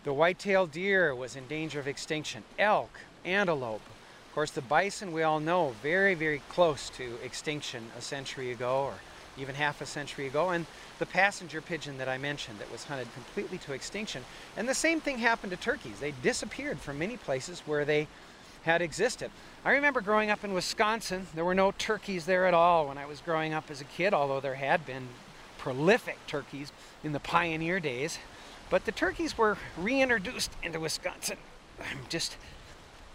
The 0.03 0.13
white-tailed 0.13 0.71
deer 0.71 1.13
was 1.13 1.35
in 1.35 1.47
danger 1.47 1.79
of 1.79 1.88
extinction, 1.88 2.43
elk, 2.57 2.91
antelope. 3.25 3.81
Of 4.29 4.36
course, 4.36 4.51
the 4.51 4.62
bison, 4.62 5.12
we 5.12 5.24
all 5.24 5.39
know, 5.39 5.74
very, 5.81 6.13
very 6.13 6.43
close 6.50 6.91
to 6.91 7.15
extinction 7.24 7.88
a 7.98 8.01
century 8.01 8.51
ago 8.51 8.83
or 8.83 8.93
even 9.39 9.55
half 9.55 9.81
a 9.81 9.88
century 9.88 10.27
ago, 10.27 10.50
and 10.50 10.67
the 11.00 11.05
passenger 11.07 11.62
pigeon 11.62 11.98
that 11.98 12.07
I 12.07 12.19
mentioned 12.19 12.59
that 12.59 12.71
was 12.71 12.83
hunted 12.83 13.12
completely 13.15 13.57
to 13.59 13.74
extinction. 13.74 14.24
And 14.55 14.69
the 14.69 14.75
same 14.75 15.01
thing 15.01 15.17
happened 15.17 15.50
to 15.50 15.57
turkeys. 15.57 16.00
They 16.00 16.12
disappeared 16.21 16.79
from 16.79 17.00
many 17.00 17.17
places 17.17 17.62
where 17.65 17.86
they 17.86 18.07
had 18.63 18.83
existed. 18.83 19.31
I 19.65 19.71
remember 19.71 20.00
growing 20.00 20.29
up 20.29 20.43
in 20.43 20.53
Wisconsin, 20.53 21.25
there 21.33 21.45
were 21.45 21.55
no 21.55 21.71
turkeys 21.71 22.27
there 22.27 22.45
at 22.45 22.53
all 22.53 22.88
when 22.88 23.00
I 23.00 23.07
was 23.07 23.21
growing 23.21 23.51
up 23.51 23.71
as 23.71 23.81
a 23.81 23.86
kid, 23.86 24.13
although 24.13 24.41
there 24.41 24.55
had 24.55 24.86
been 24.86 25.07
prolific 25.57 26.17
turkeys 26.27 26.71
in 27.03 27.13
the 27.13 27.19
pioneer 27.19 27.79
days. 27.79 28.19
But 28.69 28.86
the 28.86 28.91
turkeys 28.91 29.36
were 29.36 29.57
reintroduced 29.75 30.51
into 30.62 30.79
Wisconsin. 30.79 31.38
I'm 31.79 32.01
just 32.09 32.38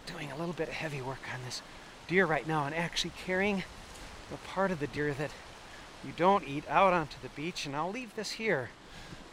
doing 0.07 0.31
a 0.31 0.37
little 0.37 0.53
bit 0.53 0.69
of 0.69 0.75
heavy 0.75 1.01
work 1.01 1.21
on 1.33 1.41
this 1.45 1.63
deer 2.09 2.27
right 2.27 2.47
now 2.47 2.67
and 2.67 2.75
actually 2.75 3.13
carrying 3.25 3.65
the 4.31 4.37
part 4.37 4.71
of 4.71 4.81
the 4.81 4.87
deer 4.87 5.15
that 5.15 5.31
you 6.05 6.13
don't 6.17 6.47
eat 6.47 6.65
out 6.69 6.93
onto 6.93 7.17
the 7.23 7.29
beach. 7.31 7.67
And 7.67 7.75
I'll 7.75 7.91
leave 7.91 8.15
this 8.15 8.33
here 8.33 8.71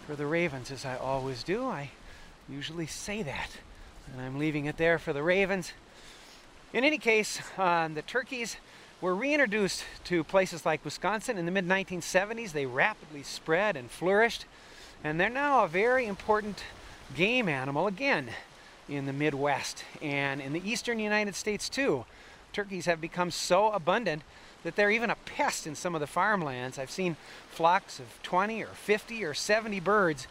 for 0.05 0.15
the 0.15 0.25
ravens 0.25 0.71
as 0.71 0.85
I 0.85 0.95
always 0.95 1.43
do. 1.43 1.65
I 1.65 1.91
usually 2.49 2.87
say 2.87 3.23
that. 3.23 3.57
And 4.11 4.21
I'm 4.21 4.37
leaving 4.37 4.65
it 4.65 4.77
there 4.77 4.99
for 4.99 5.13
the 5.13 5.23
ravens. 5.23 5.73
In 6.73 6.83
any 6.83 6.97
case, 6.97 7.41
uh, 7.57 7.87
the 7.89 8.01
turkeys 8.01 8.57
were 9.01 9.15
reintroduced 9.15 9.83
to 10.05 10.23
places 10.23 10.65
like 10.65 10.85
Wisconsin 10.85 11.37
in 11.37 11.45
the 11.45 11.51
mid 11.51 11.67
1970s. 11.67 12.51
They 12.51 12.65
rapidly 12.65 13.23
spread 13.23 13.75
and 13.75 13.89
flourished, 13.89 14.45
and 15.03 15.19
they're 15.19 15.29
now 15.29 15.63
a 15.63 15.67
very 15.67 16.05
important 16.05 16.63
game 17.15 17.49
animal 17.49 17.87
again 17.87 18.29
in 18.91 19.05
the 19.05 19.13
Midwest 19.13 19.83
and 20.01 20.41
in 20.41 20.53
the 20.53 20.69
eastern 20.69 20.99
United 20.99 21.35
States 21.35 21.69
too. 21.69 22.05
Turkeys 22.53 22.85
have 22.85 22.99
become 22.99 23.31
so 23.31 23.71
abundant 23.71 24.23
that 24.63 24.75
they're 24.75 24.91
even 24.91 25.09
a 25.09 25.15
pest 25.15 25.65
in 25.65 25.75
some 25.75 25.95
of 25.95 26.01
the 26.01 26.07
farmlands. 26.07 26.77
I've 26.77 26.91
seen 26.91 27.15
flocks 27.49 27.99
of 27.99 28.05
20 28.23 28.61
or 28.63 28.67
50 28.67 29.23
or 29.23 29.33
70 29.33 29.79
birds 29.79 30.27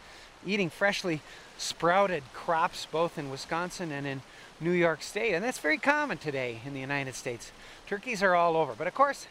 eating 0.47 0.71
freshly 0.71 1.21
sprouted 1.59 2.23
crops 2.33 2.87
both 2.90 3.19
in 3.19 3.31
Wisconsin 3.31 3.90
and 3.90 4.07
in 4.07 4.23
New 4.61 4.71
York 4.71 5.02
State. 5.02 5.35
And 5.35 5.45
that's 5.45 5.59
very 5.59 5.79
common 5.79 6.19
today 6.19 6.61
in 6.64 6.75
the 6.75 6.81
United 6.81 7.14
States. 7.14 7.52
Turkeys 7.87 8.23
are 8.23 8.35
all 8.35 8.57
over. 8.57 8.75
But 8.76 8.87
of 8.87 8.95
course, 8.95 9.26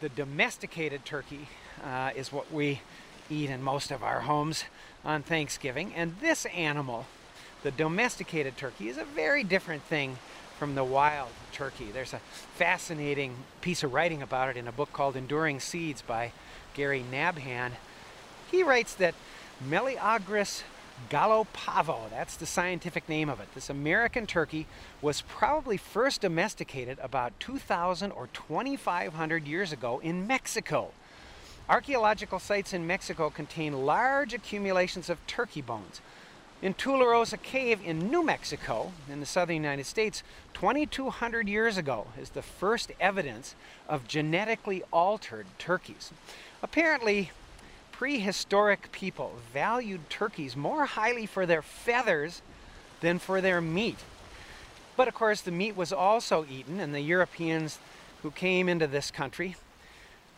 the 0.00 0.08
domesticated 0.08 1.04
turkey 1.04 1.48
uh, 1.84 2.10
is 2.16 2.32
what 2.32 2.52
we 2.52 2.80
eat 3.30 3.50
in 3.50 3.62
most 3.62 3.90
of 3.90 4.02
our 4.02 4.20
homes 4.20 4.64
on 5.04 5.22
Thanksgiving. 5.22 5.94
And 5.94 6.16
this 6.20 6.46
animal, 6.46 7.06
the 7.66 7.72
domesticated 7.72 8.56
turkey, 8.56 8.88
is 8.88 8.96
a 8.96 9.04
very 9.04 9.42
different 9.42 9.82
thing 9.82 10.16
from 10.56 10.76
the 10.76 10.84
wild 10.84 11.30
turkey. 11.50 11.88
There's 11.92 12.14
a 12.14 12.20
fascinating 12.54 13.34
piece 13.60 13.82
of 13.82 13.92
writing 13.92 14.22
about 14.22 14.50
it 14.50 14.56
in 14.56 14.68
a 14.68 14.72
book 14.72 14.92
called 14.92 15.16
Enduring 15.16 15.58
Seeds 15.58 16.00
by 16.00 16.30
Gary 16.74 17.04
Nabhan. 17.10 17.72
He 18.52 18.62
writes 18.62 18.94
that 18.94 19.16
Meleagris 19.68 20.62
gallopavo, 21.10 22.08
that's 22.08 22.36
the 22.36 22.46
scientific 22.46 23.08
name 23.08 23.28
of 23.28 23.40
it. 23.40 23.52
This 23.52 23.68
American 23.68 24.28
turkey 24.28 24.68
was 25.02 25.22
probably 25.22 25.76
first 25.76 26.20
domesticated 26.20 27.00
about 27.02 27.32
2,000 27.40 28.12
or 28.12 28.28
2,500 28.32 29.44
years 29.44 29.72
ago 29.72 29.98
in 30.04 30.24
Mexico. 30.24 30.92
Archaeological 31.68 32.38
sites 32.38 32.72
in 32.72 32.86
Mexico 32.86 33.28
contain 33.28 33.84
large 33.84 34.32
accumulations 34.34 35.10
of 35.10 35.26
turkey 35.26 35.62
bones. 35.62 36.00
In 36.62 36.72
Tularosa 36.72 37.40
Cave 37.40 37.80
in 37.84 38.10
New 38.10 38.24
Mexico, 38.24 38.92
in 39.10 39.20
the 39.20 39.26
southern 39.26 39.56
United 39.56 39.84
States, 39.84 40.22
2,200 40.54 41.48
years 41.48 41.76
ago 41.76 42.06
is 42.18 42.30
the 42.30 42.40
first 42.40 42.92
evidence 42.98 43.54
of 43.86 44.08
genetically 44.08 44.82
altered 44.90 45.46
turkeys. 45.58 46.12
Apparently, 46.62 47.30
prehistoric 47.92 48.90
people 48.90 49.34
valued 49.52 50.08
turkeys 50.08 50.56
more 50.56 50.86
highly 50.86 51.26
for 51.26 51.44
their 51.44 51.60
feathers 51.60 52.40
than 53.02 53.18
for 53.18 53.42
their 53.42 53.60
meat. 53.60 53.98
But 54.96 55.08
of 55.08 55.14
course, 55.14 55.42
the 55.42 55.50
meat 55.50 55.76
was 55.76 55.92
also 55.92 56.46
eaten, 56.50 56.80
and 56.80 56.94
the 56.94 57.00
Europeans 57.00 57.78
who 58.22 58.30
came 58.30 58.66
into 58.66 58.86
this 58.86 59.10
country 59.10 59.56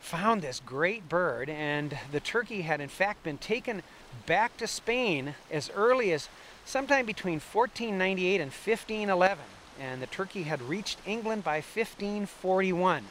found 0.01 0.43
this 0.43 0.61
great 0.67 1.09
bird, 1.09 1.49
and 1.49 1.97
the 2.11 2.21
turkey 2.21 2.63
had 2.63 2.81
in 2.81 2.89
fact 2.89 3.23
been 3.23 3.39
taken 3.39 3.85
back 4.27 4.57
to 4.59 4.67
Spain 4.67 5.35
as 5.51 5.71
early 5.75 6.13
as 6.13 6.29
sometime 6.65 7.07
between 7.07 7.41
1498 7.41 8.41
and 8.41 8.51
1511, 8.51 9.39
and 9.81 10.03
the 10.03 10.07
turkey 10.07 10.43
had 10.43 10.61
reached 10.63 10.99
England 11.07 11.45
by 11.45 11.57
1541. 11.57 13.05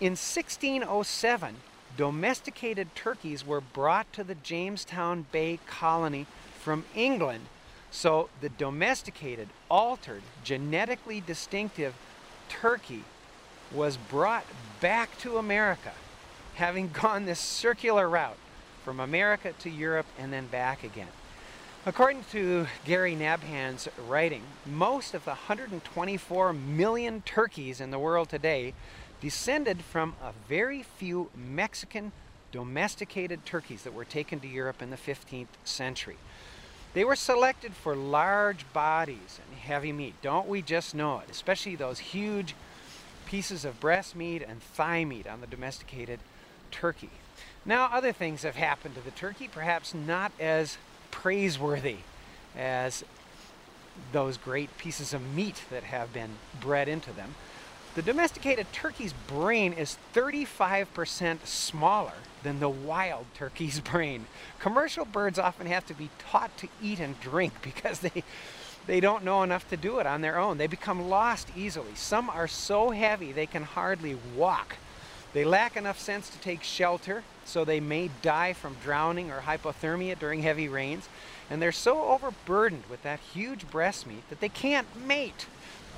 In 0.00 0.12
1607, 0.12 1.56
domesticated 1.96 2.94
turkeys 2.94 3.46
were 3.46 3.60
brought 3.60 4.12
to 4.12 4.24
the 4.24 4.34
Jamestown 4.34 5.26
Bay 5.32 5.58
colony 5.66 6.26
from 6.60 6.84
England. 6.94 7.46
So 7.90 8.28
the 8.40 8.48
domesticated, 8.48 9.48
altered, 9.70 10.22
genetically 10.44 11.20
distinctive 11.20 11.94
turkey 12.48 13.04
was 13.70 13.96
brought 13.96 14.44
back 14.80 15.16
to 15.18 15.38
America, 15.38 15.92
having 16.54 16.88
gone 16.88 17.24
this 17.24 17.40
circular 17.40 18.08
route 18.08 18.38
from 18.84 19.00
America 19.00 19.52
to 19.60 19.70
Europe 19.70 20.06
and 20.18 20.32
then 20.32 20.46
back 20.46 20.84
again. 20.84 21.08
According 21.84 22.24
to 22.30 22.66
Gary 22.84 23.16
Nabhan's 23.16 23.88
writing, 24.06 24.42
most 24.64 25.14
of 25.14 25.24
the 25.24 25.30
124 25.30 26.52
million 26.52 27.22
turkeys 27.22 27.80
in 27.80 27.90
the 27.90 27.98
world 27.98 28.28
today 28.28 28.72
descended 29.20 29.82
from 29.82 30.14
a 30.22 30.32
very 30.48 30.82
few 30.82 31.30
Mexican 31.34 32.12
domesticated 32.52 33.44
turkeys 33.44 33.82
that 33.82 33.94
were 33.94 34.04
taken 34.04 34.38
to 34.40 34.46
Europe 34.46 34.80
in 34.80 34.90
the 34.90 34.96
15th 34.96 35.46
century. 35.64 36.18
They 36.94 37.04
were 37.04 37.16
selected 37.16 37.72
for 37.72 37.96
large 37.96 38.70
bodies 38.72 39.40
and 39.48 39.58
heavy 39.58 39.92
meat. 39.92 40.14
Don't 40.22 40.46
we 40.46 40.60
just 40.60 40.94
know 40.94 41.20
it? 41.20 41.30
Especially 41.30 41.74
those 41.74 41.98
huge 41.98 42.54
pieces 43.26 43.64
of 43.64 43.80
breast 43.80 44.14
meat 44.14 44.42
and 44.46 44.62
thigh 44.62 45.04
meat 45.04 45.26
on 45.26 45.40
the 45.40 45.46
domesticated 45.46 46.20
turkey. 46.70 47.10
Now, 47.64 47.90
other 47.92 48.12
things 48.12 48.42
have 48.42 48.56
happened 48.56 48.96
to 48.96 49.00
the 49.00 49.12
turkey, 49.12 49.48
perhaps 49.48 49.94
not 49.94 50.32
as 50.40 50.78
praiseworthy 51.10 51.98
as 52.56 53.04
those 54.10 54.36
great 54.36 54.76
pieces 54.78 55.14
of 55.14 55.34
meat 55.34 55.62
that 55.70 55.84
have 55.84 56.12
been 56.12 56.30
bred 56.60 56.88
into 56.88 57.12
them. 57.12 57.34
The 57.94 58.02
domesticated 58.02 58.72
turkey's 58.72 59.12
brain 59.12 59.74
is 59.74 59.98
35% 60.14 61.46
smaller 61.46 62.14
than 62.42 62.58
the 62.58 62.68
wild 62.68 63.26
turkey's 63.34 63.80
brain. 63.92 64.26
Commercial 64.58 65.04
birds 65.04 65.38
often 65.38 65.66
have 65.66 65.86
to 65.86 65.94
be 65.94 66.10
taught 66.18 66.56
to 66.58 66.68
eat 66.82 66.98
and 66.98 67.20
drink 67.20 67.52
because 67.62 68.00
they 68.00 68.24
they 68.84 68.98
don't 68.98 69.22
know 69.22 69.44
enough 69.44 69.68
to 69.70 69.76
do 69.76 70.00
it 70.00 70.06
on 70.08 70.22
their 70.22 70.36
own. 70.36 70.58
They 70.58 70.66
become 70.66 71.08
lost 71.08 71.46
easily. 71.56 71.94
Some 71.94 72.28
are 72.28 72.48
so 72.48 72.90
heavy 72.90 73.30
they 73.30 73.46
can 73.46 73.62
hardly 73.62 74.18
walk. 74.36 74.74
They 75.32 75.44
lack 75.44 75.76
enough 75.76 76.00
sense 76.00 76.28
to 76.30 76.38
take 76.38 76.64
shelter, 76.64 77.22
so 77.44 77.64
they 77.64 77.80
may 77.80 78.10
die 78.22 78.52
from 78.52 78.76
drowning 78.82 79.30
or 79.30 79.40
hypothermia 79.40 80.18
during 80.18 80.42
heavy 80.42 80.68
rains. 80.68 81.08
And 81.50 81.60
they're 81.60 81.72
so 81.72 82.04
overburdened 82.04 82.84
with 82.88 83.02
that 83.02 83.20
huge 83.20 83.68
breast 83.70 84.06
meat 84.06 84.28
that 84.30 84.40
they 84.40 84.48
can't 84.48 84.86
mate 85.06 85.46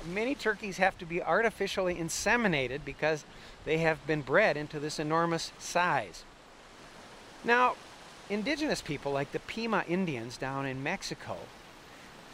many 0.07 0.35
turkeys 0.35 0.77
have 0.77 0.97
to 0.97 1.05
be 1.05 1.21
artificially 1.21 1.95
inseminated 1.95 2.81
because 2.85 3.25
they 3.65 3.79
have 3.79 4.05
been 4.05 4.21
bred 4.21 4.57
into 4.57 4.79
this 4.79 4.99
enormous 4.99 5.51
size. 5.59 6.23
Now, 7.43 7.75
indigenous 8.29 8.81
people 8.81 9.11
like 9.11 9.31
the 9.31 9.39
Pima 9.39 9.83
Indians 9.87 10.37
down 10.37 10.65
in 10.65 10.83
Mexico, 10.83 11.37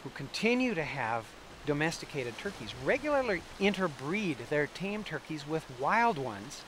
who 0.03 0.09
continue 0.11 0.73
to 0.73 0.83
have 0.83 1.25
domesticated 1.65 2.37
turkeys, 2.37 2.73
regularly 2.83 3.41
interbreed 3.59 4.37
their 4.49 4.67
tame 4.67 5.03
turkeys 5.03 5.47
with 5.47 5.65
wild 5.79 6.17
ones 6.17 6.63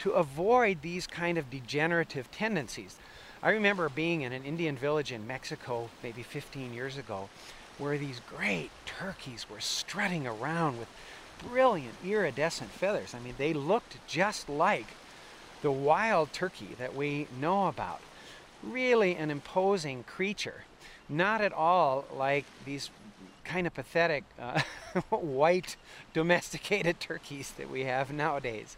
to 0.00 0.12
avoid 0.12 0.82
these 0.82 1.06
kind 1.06 1.38
of 1.38 1.50
degenerative 1.50 2.30
tendencies. 2.30 2.96
I 3.42 3.50
remember 3.50 3.88
being 3.88 4.22
in 4.22 4.32
an 4.32 4.44
Indian 4.44 4.76
village 4.76 5.12
in 5.12 5.26
Mexico 5.26 5.90
maybe 6.02 6.22
15 6.22 6.74
years 6.74 6.96
ago 6.96 7.28
where 7.78 7.96
these 7.96 8.20
great 8.20 8.70
turkeys 8.84 9.48
were 9.48 9.60
strutting 9.60 10.26
around 10.26 10.78
with 10.78 10.88
brilliant 11.38 11.94
iridescent 12.04 12.70
feathers. 12.70 13.14
I 13.14 13.20
mean, 13.20 13.34
they 13.38 13.52
looked 13.52 13.98
just 14.06 14.48
like 14.48 14.86
the 15.62 15.70
wild 15.70 16.32
turkey 16.32 16.70
that 16.78 16.94
we 16.94 17.28
know 17.40 17.68
about. 17.68 18.00
Really 18.62 19.14
an 19.14 19.30
imposing 19.30 20.02
creature. 20.02 20.64
Not 21.08 21.40
at 21.40 21.52
all 21.52 22.04
like 22.14 22.44
these 22.64 22.90
kind 23.44 23.66
of 23.66 23.74
pathetic 23.74 24.24
uh, 24.40 24.60
white 25.10 25.76
domesticated 26.12 27.00
turkeys 27.00 27.52
that 27.52 27.70
we 27.70 27.84
have 27.84 28.12
nowadays. 28.12 28.76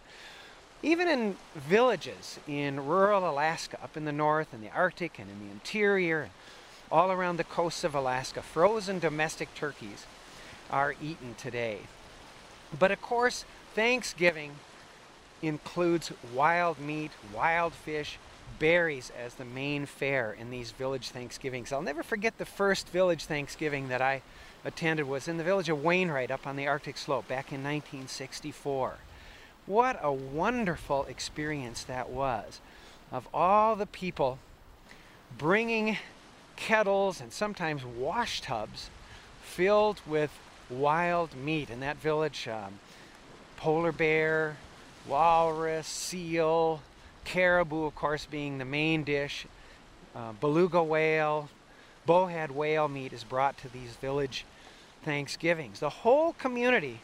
Even 0.82 1.08
in 1.08 1.36
villages 1.54 2.38
in 2.48 2.86
rural 2.86 3.28
Alaska, 3.28 3.78
up 3.82 3.96
in 3.96 4.06
the 4.06 4.12
north, 4.12 4.54
in 4.54 4.62
the 4.62 4.70
Arctic, 4.70 5.18
and 5.18 5.30
in 5.30 5.46
the 5.46 5.52
interior, 5.52 6.30
all 6.90 7.12
around 7.12 7.36
the 7.36 7.44
coasts 7.44 7.84
of 7.84 7.94
Alaska, 7.94 8.40
frozen 8.40 8.98
domestic 8.98 9.54
turkeys 9.54 10.06
are 10.70 10.94
eaten 11.02 11.34
today. 11.36 11.80
But 12.78 12.90
of 12.90 13.02
course, 13.02 13.44
Thanksgiving 13.74 14.52
includes 15.42 16.12
wild 16.34 16.78
meat, 16.78 17.10
wild 17.34 17.74
fish, 17.74 18.18
berries 18.58 19.12
as 19.18 19.34
the 19.34 19.44
main 19.44 19.86
fare 19.86 20.32
in 20.32 20.50
these 20.50 20.70
village 20.70 21.10
Thanksgivings. 21.10 21.72
I'll 21.72 21.82
never 21.82 22.02
forget 22.02 22.38
the 22.38 22.44
first 22.44 22.88
village 22.88 23.24
Thanksgiving 23.24 23.88
that 23.88 24.02
I 24.02 24.22
attended 24.64 25.06
was 25.06 25.28
in 25.28 25.36
the 25.36 25.44
village 25.44 25.68
of 25.68 25.82
Wainwright 25.82 26.30
up 26.30 26.46
on 26.46 26.56
the 26.56 26.66
Arctic 26.66 26.96
slope 26.96 27.28
back 27.28 27.52
in 27.52 27.62
1964. 27.62 28.98
What 29.70 30.00
a 30.02 30.12
wonderful 30.12 31.04
experience 31.04 31.84
that 31.84 32.10
was 32.10 32.60
of 33.12 33.28
all 33.32 33.76
the 33.76 33.86
people 33.86 34.40
bringing 35.38 35.96
kettles 36.56 37.20
and 37.20 37.32
sometimes 37.32 37.84
wash 37.84 38.40
tubs 38.40 38.90
filled 39.44 40.00
with 40.08 40.32
wild 40.68 41.36
meat. 41.36 41.70
In 41.70 41.78
that 41.78 41.98
village, 41.98 42.48
um, 42.48 42.80
polar 43.56 43.92
bear, 43.92 44.56
walrus, 45.06 45.86
seal, 45.86 46.82
caribou, 47.24 47.84
of 47.84 47.94
course, 47.94 48.26
being 48.26 48.58
the 48.58 48.64
main 48.64 49.04
dish, 49.04 49.46
uh, 50.16 50.32
beluga 50.40 50.82
whale, 50.82 51.48
bowhead 52.06 52.50
whale 52.50 52.88
meat 52.88 53.12
is 53.12 53.22
brought 53.22 53.56
to 53.58 53.68
these 53.68 53.94
village 54.00 54.44
Thanksgivings. 55.04 55.78
The 55.78 55.90
whole 55.90 56.32
community 56.32 56.98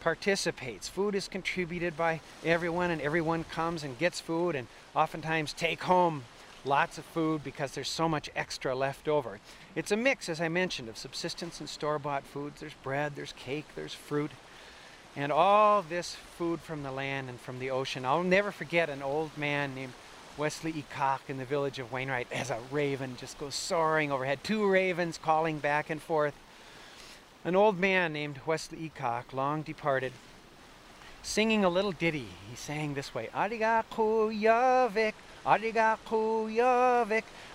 participates. 0.00 0.88
Food 0.88 1.14
is 1.14 1.28
contributed 1.28 1.96
by 1.96 2.20
everyone, 2.44 2.90
and 2.90 3.00
everyone 3.00 3.44
comes 3.44 3.84
and 3.84 3.98
gets 3.98 4.20
food, 4.20 4.54
and 4.54 4.66
oftentimes 4.94 5.52
take 5.52 5.82
home 5.82 6.24
lots 6.64 6.98
of 6.98 7.04
food 7.04 7.42
because 7.42 7.72
there's 7.72 7.88
so 7.88 8.08
much 8.08 8.28
extra 8.36 8.74
left 8.74 9.08
over. 9.08 9.38
It's 9.74 9.92
a 9.92 9.96
mix, 9.96 10.28
as 10.28 10.40
I 10.40 10.48
mentioned, 10.48 10.88
of 10.88 10.98
subsistence 10.98 11.60
and 11.60 11.68
store-bought 11.68 12.24
foods. 12.24 12.60
There's 12.60 12.74
bread, 12.82 13.16
there's 13.16 13.32
cake, 13.32 13.66
there's 13.74 13.94
fruit, 13.94 14.30
and 15.16 15.32
all 15.32 15.82
this 15.82 16.16
food 16.36 16.60
from 16.60 16.82
the 16.82 16.92
land 16.92 17.28
and 17.28 17.40
from 17.40 17.58
the 17.58 17.70
ocean. 17.70 18.04
I'll 18.04 18.22
never 18.22 18.52
forget 18.52 18.90
an 18.90 19.02
old 19.02 19.36
man 19.38 19.74
named 19.74 19.92
Wesley 20.36 20.70
E. 20.70 20.84
Koch 20.94 21.22
in 21.28 21.38
the 21.38 21.44
village 21.44 21.78
of 21.78 21.92
Wainwright 21.92 22.28
as 22.32 22.50
a 22.50 22.58
raven 22.70 23.16
just 23.16 23.38
goes 23.38 23.54
soaring 23.54 24.12
overhead. 24.12 24.44
Two 24.44 24.68
ravens 24.68 25.18
calling 25.18 25.58
back 25.58 25.90
and 25.90 26.00
forth. 26.00 26.34
An 27.42 27.56
old 27.56 27.78
man 27.78 28.12
named 28.12 28.38
Wesley 28.44 28.78
E. 28.84 28.90
Koch, 28.94 29.32
long 29.32 29.62
departed, 29.62 30.12
singing 31.22 31.64
a 31.64 31.70
little 31.70 31.92
ditty. 31.92 32.28
He 32.50 32.54
sang 32.54 32.92
this 32.92 33.14
way, 33.14 33.30
Ariga 33.34 33.82
Kuyavik, 33.90 35.14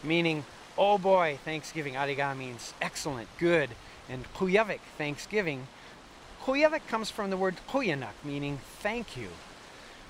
meaning, 0.04 0.44
oh 0.76 0.98
boy, 0.98 1.38
Thanksgiving. 1.46 1.94
Ariga 1.94 2.36
means 2.36 2.74
excellent, 2.82 3.28
good, 3.38 3.70
and 4.10 4.26
Kuyavik, 4.34 4.80
Thanksgiving. 4.98 5.68
Kuyavik 6.44 6.88
comes 6.88 7.12
from 7.12 7.30
the 7.30 7.38
word 7.38 7.58
Kuyanak, 7.70 8.16
meaning 8.24 8.58
thank 8.80 9.16
you. 9.16 9.30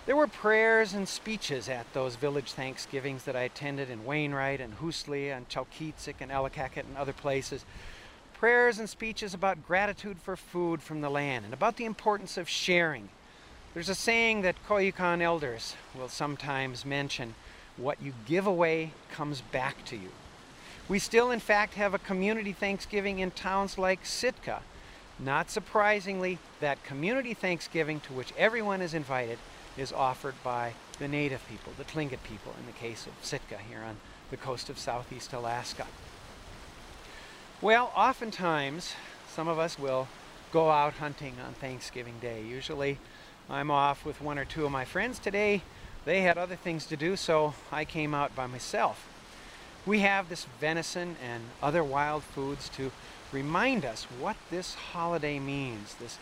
There 0.06 0.16
were 0.16 0.28
prayers 0.28 0.94
and 0.94 1.06
speeches 1.06 1.68
at 1.68 1.92
those 1.94 2.16
village 2.16 2.54
Thanksgivings 2.54 3.24
that 3.24 3.36
I 3.36 3.42
attended 3.42 3.90
in 3.90 4.06
Wainwright 4.06 4.62
and 4.62 4.80
Huslia 4.80 5.36
and 5.36 5.50
Chalkyitsik 5.50 6.22
and 6.22 6.32
Allakaket 6.32 6.86
and 6.88 6.96
other 6.96 7.12
places. 7.12 7.66
Prayers 8.40 8.80
and 8.80 8.90
speeches 8.90 9.34
about 9.34 9.66
gratitude 9.66 10.18
for 10.18 10.36
food 10.36 10.82
from 10.82 11.00
the 11.00 11.10
land 11.10 11.46
and 11.46 11.54
about 11.54 11.78
the 11.78 11.86
importance 11.86 12.36
of 12.36 12.50
sharing. 12.50 13.08
There's 13.74 13.88
a 13.88 13.96
saying 13.96 14.42
that 14.42 14.58
Koyukon 14.68 15.22
elders 15.22 15.76
will 15.98 16.10
sometimes 16.10 16.86
mention 16.86 17.36
what 17.78 18.02
you 18.02 18.14
give 18.26 18.46
away 18.46 18.92
comes 19.10 19.40
back 19.40 19.86
to 19.86 19.96
you. 19.96 20.10
We 20.90 21.00
still, 21.00 21.32
in 21.32 21.40
fact, 21.40 21.76
have 21.76 21.94
a 21.94 22.00
community 22.00 22.52
Thanksgiving 22.52 23.20
in 23.20 23.32
towns 23.32 23.78
like 23.78 24.06
Sitka. 24.06 24.62
Not 25.18 25.50
surprisingly, 25.50 26.38
that 26.60 26.84
community 26.84 27.34
Thanksgiving 27.34 28.02
to 28.02 28.14
which 28.14 28.34
everyone 28.38 28.82
is 28.82 28.94
invited 28.94 29.40
is 29.78 29.94
offered 29.94 30.36
by 30.44 30.74
the 31.00 31.08
native 31.08 31.48
people, 31.48 31.72
the 31.78 31.86
Tlingit 31.86 32.22
people, 32.24 32.54
in 32.60 32.66
the 32.66 32.74
case 32.74 33.08
of 33.08 33.14
Sitka 33.26 33.60
here 33.70 33.82
on 33.82 33.96
the 34.30 34.38
coast 34.38 34.70
of 34.70 34.78
southeast 34.78 35.32
Alaska. 35.32 35.88
Well, 37.62 37.94
oftentimes, 37.96 38.96
some 39.30 39.48
of 39.48 39.58
us 39.58 39.80
will 39.80 40.10
go 40.52 40.70
out 40.70 40.96
hunting 40.96 41.36
on 41.48 41.54
Thanksgiving 41.54 42.16
Day. 42.20 42.44
Usually, 42.44 43.00
I'm 43.50 43.72
off 43.72 44.06
with 44.06 44.20
one 44.20 44.38
or 44.38 44.44
two 44.44 44.66
of 44.66 44.74
my 44.74 44.84
friends. 44.84 45.20
Today, 45.20 45.62
they 46.04 46.22
had 46.22 46.38
other 46.38 46.58
things 46.58 46.86
to 46.88 46.98
do, 46.98 47.16
so 47.16 47.54
I 47.72 47.86
came 47.86 48.14
out 48.14 48.36
by 48.36 48.46
myself. 48.46 49.08
We 49.86 50.00
have 50.02 50.28
this 50.28 50.48
venison 50.60 51.16
and 51.24 51.44
other 51.64 51.82
wild 51.82 52.24
foods 52.24 52.68
to 52.76 52.92
remind 53.32 53.86
us 53.86 54.04
what 54.20 54.36
this 54.52 54.76
holiday 54.76 55.40
means, 55.40 55.96
this 55.96 56.18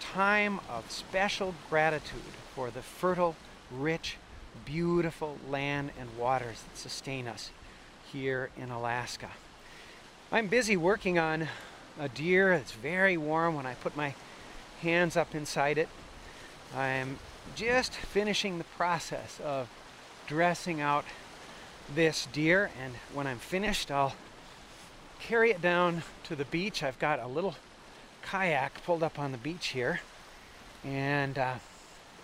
time 0.00 0.60
of 0.68 0.90
special 0.90 1.54
gratitude 1.70 2.34
for 2.54 2.70
the 2.70 2.82
fertile, 2.82 3.36
rich, 3.70 4.18
beautiful 4.66 5.38
land 5.48 5.92
and 5.98 6.18
waters 6.18 6.60
that 6.60 6.76
sustain 6.76 7.26
us 7.26 7.52
here 8.12 8.50
in 8.54 8.70
Alaska. 8.70 9.30
I'm 10.30 10.48
busy 10.48 10.76
working 10.76 11.18
on 11.18 11.48
a 11.98 12.06
deer 12.06 12.52
It's 12.52 12.72
very 12.72 13.16
warm 13.16 13.54
when 13.54 13.64
I 13.64 13.72
put 13.72 13.96
my 13.96 14.14
hands 14.82 15.16
up 15.16 15.34
inside 15.34 15.78
it. 15.78 15.88
I'm 16.76 17.18
just 17.56 17.94
finishing 17.94 18.58
the 18.58 18.64
process 18.64 19.40
of 19.42 19.70
dressing 20.26 20.82
out 20.82 21.06
this 21.94 22.28
deer 22.30 22.70
and 22.78 22.92
when 23.14 23.26
I'm 23.26 23.38
finished 23.38 23.90
I'll 23.90 24.12
carry 25.18 25.50
it 25.50 25.62
down 25.62 26.02
to 26.24 26.36
the 26.36 26.44
beach. 26.44 26.82
I've 26.82 26.98
got 26.98 27.20
a 27.20 27.26
little 27.26 27.54
kayak 28.20 28.84
pulled 28.84 29.02
up 29.02 29.18
on 29.18 29.32
the 29.32 29.38
beach 29.38 29.68
here 29.68 30.02
and 30.84 31.38
uh, 31.38 31.54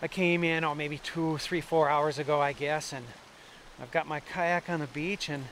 I 0.02 0.08
came 0.08 0.44
in 0.44 0.62
oh 0.62 0.74
maybe 0.74 0.98
two 0.98 1.38
three 1.38 1.62
four 1.62 1.88
hours 1.88 2.18
ago 2.18 2.38
I 2.38 2.52
guess 2.52 2.92
and 2.92 3.06
I've 3.80 3.90
got 3.92 4.06
my 4.06 4.20
kayak 4.20 4.68
on 4.68 4.80
the 4.80 4.88
beach 4.88 5.30
and 5.30 5.44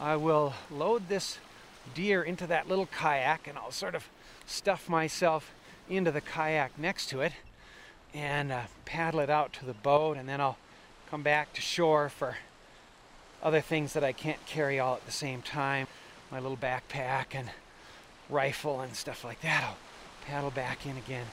I 0.00 0.16
will 0.16 0.54
load 0.68 1.08
this 1.08 1.38
deer 1.94 2.22
into 2.22 2.46
that 2.46 2.68
little 2.68 2.86
kayak 2.86 3.46
and 3.46 3.58
I'll 3.58 3.70
sort 3.70 3.94
of 3.94 4.08
stuff 4.46 4.88
myself 4.88 5.52
into 5.88 6.10
the 6.10 6.20
kayak 6.20 6.78
next 6.78 7.06
to 7.10 7.20
it 7.20 7.32
and 8.14 8.52
uh, 8.52 8.62
paddle 8.84 9.20
it 9.20 9.30
out 9.30 9.52
to 9.54 9.64
the 9.64 9.74
boat 9.74 10.16
and 10.16 10.28
then 10.28 10.40
I'll 10.40 10.58
come 11.10 11.22
back 11.22 11.52
to 11.54 11.60
shore 11.60 12.08
for 12.08 12.36
other 13.42 13.60
things 13.60 13.92
that 13.92 14.04
I 14.04 14.12
can't 14.12 14.44
carry 14.46 14.78
all 14.78 14.94
at 14.94 15.04
the 15.06 15.12
same 15.12 15.42
time. 15.42 15.86
My 16.30 16.38
little 16.38 16.56
backpack 16.56 17.26
and 17.34 17.50
rifle 18.30 18.80
and 18.80 18.94
stuff 18.94 19.24
like 19.24 19.40
that. 19.42 19.64
I'll 19.64 19.76
paddle 20.26 20.50
back 20.50 20.86
in 20.86 20.96
again. 20.96 21.26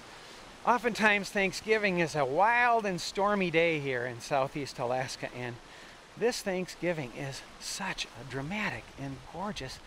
Oftentimes 0.65 1.29
Thanksgiving 1.29 1.99
is 1.99 2.15
a 2.15 2.25
wild 2.25 2.85
and 2.85 2.99
stormy 2.99 3.49
day 3.49 3.79
here 3.79 4.05
in 4.05 4.19
southeast 4.19 4.77
Alaska 4.79 5.29
and 5.35 5.55
this 6.17 6.41
Thanksgiving 6.41 7.11
is 7.17 7.41
such 7.61 8.05
a 8.05 8.29
dramatic 8.29 8.83
and 8.99 9.15
gorgeous 9.31 9.79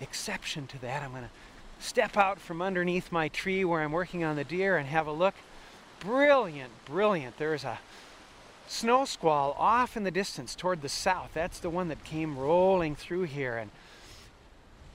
exception 0.00 0.66
to 0.68 0.80
that. 0.80 1.02
I'm 1.02 1.10
going 1.10 1.24
to 1.24 1.84
step 1.84 2.16
out 2.16 2.40
from 2.40 2.62
underneath 2.62 3.12
my 3.12 3.28
tree 3.28 3.64
where 3.64 3.82
I'm 3.82 3.92
working 3.92 4.24
on 4.24 4.36
the 4.36 4.44
deer 4.44 4.76
and 4.76 4.88
have 4.88 5.06
a 5.06 5.12
look. 5.12 5.34
Brilliant, 6.00 6.70
brilliant. 6.84 7.38
There's 7.38 7.64
a 7.64 7.78
snow 8.68 9.04
squall 9.04 9.54
off 9.58 9.96
in 9.96 10.04
the 10.04 10.10
distance 10.10 10.54
toward 10.54 10.82
the 10.82 10.88
south. 10.88 11.30
That's 11.34 11.58
the 11.58 11.70
one 11.70 11.88
that 11.88 12.04
came 12.04 12.38
rolling 12.38 12.96
through 12.96 13.24
here 13.24 13.56
and 13.56 13.70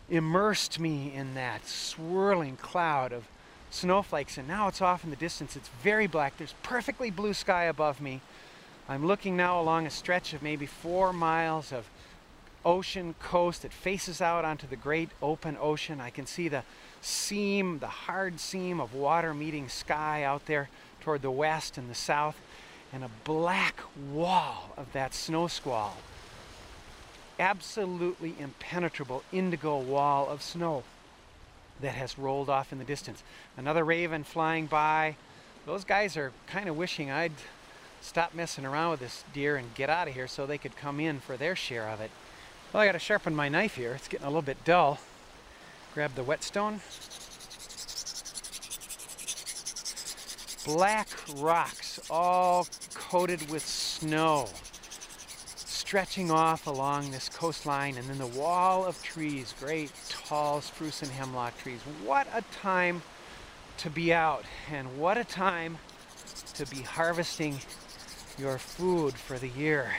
immersed 0.10 0.80
me 0.80 1.14
in 1.14 1.36
that 1.36 1.66
swirling 1.68 2.58
cloud 2.58 3.14
of 3.14 3.26
snowflakes. 3.70 4.38
And 4.38 4.48
now 4.48 4.68
it's 4.68 4.82
off 4.82 5.04
in 5.04 5.10
the 5.10 5.16
distance. 5.16 5.56
It's 5.56 5.70
very 5.82 6.08
black. 6.08 6.38
There's 6.38 6.56
perfectly 6.64 7.10
blue 7.10 7.34
sky 7.34 7.64
above 7.64 8.02
me. 8.02 8.22
I'm 8.90 9.06
looking 9.06 9.38
now 9.38 9.62
along 9.62 9.88
a 9.88 9.90
stretch 9.90 10.34
of 10.34 10.44
maybe 10.44 10.66
four 10.66 11.14
miles 11.14 11.72
of 11.72 11.90
ocean 12.64 13.16
coast 13.20 13.66
It 13.66 13.74
faces 13.74 14.22
out 14.22 14.46
onto 14.46 14.68
the 14.68 14.76
great 14.76 15.10
open 15.22 15.58
ocean. 15.60 16.00
I 16.00 16.10
can 16.10 16.26
see 16.26 16.48
the 16.48 16.64
seam, 17.02 17.80
the 17.80 17.88
hard 17.88 18.40
seam 18.40 18.80
of 18.80 18.94
water 18.94 19.34
meeting 19.34 19.68
sky 19.70 20.24
out 20.24 20.46
there 20.46 20.70
toward 21.02 21.22
the 21.22 21.32
west 21.32 21.78
and 21.78 21.90
the 21.90 21.96
south 21.96 22.40
and 22.94 23.04
a 23.04 23.10
black 23.24 23.80
wall 24.12 24.72
of 24.78 24.92
that 24.94 25.14
snow 25.14 25.48
squall. 25.48 25.98
Absolutely 27.40 28.36
impenetrable 28.40 29.24
indigo 29.32 29.78
wall 29.78 30.30
of 30.30 30.42
snow 30.42 30.84
that 31.80 31.94
has 31.94 32.20
rolled 32.20 32.50
off 32.50 32.72
in 32.72 32.78
the 32.78 32.84
distance. 32.84 33.24
Another 33.58 33.84
raven 33.84 34.24
flying 34.24 34.68
by. 34.68 35.16
Those 35.66 35.84
guys 35.84 36.18
are 36.18 36.32
kind 36.48 36.70
of 36.70 36.78
wishing 36.78 37.10
I'd 37.10 37.32
stop 38.02 38.34
messing 38.34 38.66
around 38.66 38.92
with 38.92 39.00
this 39.00 39.24
deer 39.34 39.56
and 39.56 39.74
get 39.74 39.90
out 39.90 40.08
of 40.08 40.14
here 40.14 40.28
so 40.28 40.46
they 40.46 40.58
could 40.58 40.76
come 40.76 41.00
in 41.00 41.20
for 41.20 41.38
their 41.38 41.56
share 41.56 41.88
of 41.88 42.02
it. 42.02 42.12
Well, 42.74 42.82
I 42.82 42.86
got 42.86 42.94
to 42.94 43.00
sharpen 43.00 43.36
my 43.36 43.50
knife 43.50 43.76
here. 43.76 43.94
It's 43.94 44.08
getting 44.08 44.26
a 44.26 44.30
little 44.30 44.42
bit 44.42 44.64
dull. 44.64 45.00
Grab 45.94 46.16
the 46.16 46.24
whetstone. 46.24 46.80
Black 50.66 51.10
rocks 51.36 52.00
all 52.10 52.66
coated 52.94 53.50
with 53.50 53.66
snow 53.66 54.48
stretching 55.92 56.32
off 56.32 56.68
along 56.68 57.12
this 57.12 57.28
coastline 57.28 57.98
and 57.98 58.08
then 58.08 58.18
the 58.18 58.40
wall 58.40 58.86
of 58.86 59.04
trees, 59.04 59.54
great 59.60 59.92
tall 60.08 60.62
spruce 60.62 61.02
and 61.02 61.12
hemlock 61.12 61.58
trees. 61.58 61.82
What 62.06 62.28
a 62.34 62.42
time 62.54 63.02
to 63.80 63.90
be 63.90 64.14
out 64.14 64.46
and 64.72 64.98
what 64.98 65.18
a 65.18 65.26
time 65.26 65.78
to 66.54 66.66
be 66.68 66.82
harvesting 66.82 67.60
your 68.38 68.58
food 68.58 69.16
for 69.16 69.38
the 69.38 69.50
year. 69.50 69.92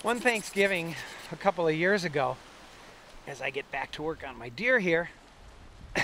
One 0.00 0.18
Thanksgiving 0.18 0.94
a 1.32 1.36
couple 1.36 1.66
of 1.66 1.74
years 1.74 2.04
ago, 2.04 2.36
as 3.26 3.42
I 3.42 3.50
get 3.50 3.70
back 3.72 3.90
to 3.92 4.02
work 4.02 4.24
on 4.26 4.38
my 4.38 4.48
deer 4.48 4.78
here, 4.78 5.10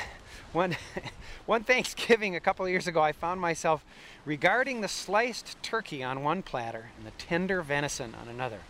one, 0.53 0.77
one 1.47 1.63
Thanksgiving 1.63 2.35
a 2.35 2.41
couple 2.41 2.65
of 2.65 2.71
years 2.71 2.87
ago, 2.87 3.01
I 3.01 3.13
found 3.13 3.41
myself 3.41 3.85
regarding 4.25 4.81
the 4.81 4.89
sliced 4.89 5.63
turkey 5.63 6.03
on 6.03 6.23
one 6.23 6.43
platter 6.43 6.91
and 6.97 7.07
the 7.07 7.13
tender 7.13 7.63
venison 7.63 8.15
on 8.21 8.29
another. 8.29 8.61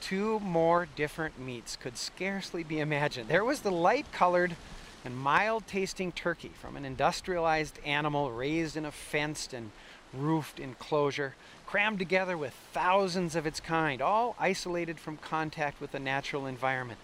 Two 0.00 0.40
more 0.40 0.88
different 0.96 1.38
meats 1.38 1.76
could 1.76 1.98
scarcely 1.98 2.62
be 2.62 2.80
imagined. 2.80 3.28
There 3.28 3.44
was 3.44 3.60
the 3.60 3.70
light 3.70 4.10
colored 4.12 4.56
and 5.04 5.16
mild 5.16 5.66
tasting 5.66 6.12
turkey 6.12 6.52
from 6.60 6.76
an 6.76 6.84
industrialized 6.84 7.78
animal 7.84 8.30
raised 8.30 8.76
in 8.76 8.86
a 8.86 8.92
fenced 8.92 9.52
and 9.52 9.70
roofed 10.14 10.58
enclosure, 10.58 11.34
crammed 11.70 12.00
together 12.00 12.36
with 12.36 12.52
thousands 12.72 13.36
of 13.36 13.46
its 13.46 13.60
kind, 13.60 14.02
all 14.02 14.34
isolated 14.40 14.98
from 14.98 15.16
contact 15.16 15.80
with 15.80 15.92
the 15.92 16.00
natural 16.00 16.44
environment. 16.46 16.98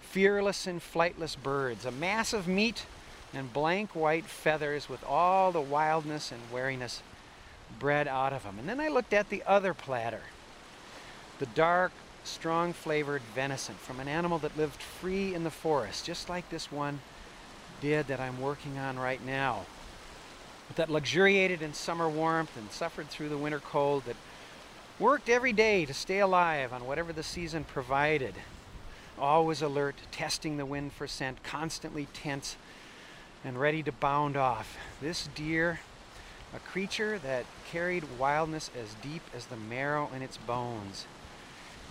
Fearless 0.00 0.66
and 0.66 0.80
flightless 0.80 1.40
birds, 1.40 1.84
a 1.84 1.92
mass 1.92 2.32
of 2.32 2.48
meat 2.48 2.84
and 3.32 3.52
blank 3.52 3.94
white 3.94 4.24
feathers 4.24 4.88
with 4.88 5.04
all 5.04 5.52
the 5.52 5.60
wildness 5.60 6.32
and 6.32 6.40
wariness 6.52 7.00
bred 7.78 8.08
out 8.08 8.32
of 8.32 8.42
them. 8.42 8.58
And 8.58 8.68
then 8.68 8.80
I 8.80 8.88
looked 8.88 9.12
at 9.12 9.30
the 9.30 9.44
other 9.46 9.72
platter, 9.72 10.22
the 11.38 11.46
dark, 11.46 11.92
strong 12.24 12.72
flavored 12.72 13.22
venison 13.36 13.76
from 13.76 14.00
an 14.00 14.08
animal 14.08 14.40
that 14.40 14.56
lived 14.56 14.82
free 14.82 15.32
in 15.32 15.44
the 15.44 15.50
forest, 15.50 16.04
just 16.04 16.28
like 16.28 16.48
this 16.50 16.72
one 16.72 16.98
did 17.80 18.08
that 18.08 18.18
I'm 18.18 18.40
working 18.40 18.78
on 18.78 18.98
right 18.98 19.24
now. 19.24 19.64
That 20.76 20.90
luxuriated 20.90 21.62
in 21.62 21.74
summer 21.74 22.08
warmth 22.08 22.56
and 22.56 22.70
suffered 22.70 23.08
through 23.08 23.30
the 23.30 23.38
winter 23.38 23.58
cold, 23.58 24.04
that 24.04 24.16
worked 24.98 25.28
every 25.28 25.52
day 25.52 25.84
to 25.86 25.94
stay 25.94 26.20
alive 26.20 26.72
on 26.72 26.86
whatever 26.86 27.12
the 27.12 27.22
season 27.22 27.64
provided. 27.64 28.34
Always 29.18 29.62
alert, 29.62 29.96
testing 30.12 30.56
the 30.56 30.66
wind 30.66 30.92
for 30.92 31.06
scent, 31.06 31.42
constantly 31.42 32.06
tense 32.12 32.56
and 33.44 33.60
ready 33.60 33.82
to 33.82 33.92
bound 33.92 34.36
off. 34.36 34.76
This 35.00 35.28
deer, 35.34 35.80
a 36.54 36.58
creature 36.58 37.18
that 37.18 37.44
carried 37.70 38.04
wildness 38.18 38.70
as 38.78 38.94
deep 39.02 39.22
as 39.34 39.46
the 39.46 39.56
marrow 39.56 40.10
in 40.14 40.22
its 40.22 40.36
bones. 40.36 41.06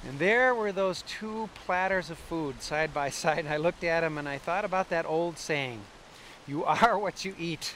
And 0.07 0.19
there 0.19 0.53
were 0.53 0.71
those 0.71 1.01
two 1.03 1.49
platters 1.65 2.09
of 2.09 2.17
food 2.17 2.61
side 2.61 2.93
by 2.93 3.09
side. 3.11 3.39
And 3.39 3.49
I 3.49 3.57
looked 3.57 3.83
at 3.83 4.01
them 4.01 4.17
and 4.17 4.27
I 4.27 4.37
thought 4.37 4.65
about 4.65 4.89
that 4.89 5.05
old 5.05 5.37
saying 5.37 5.81
You 6.45 6.63
are 6.65 6.97
what 6.97 7.25
you 7.25 7.35
eat. 7.39 7.75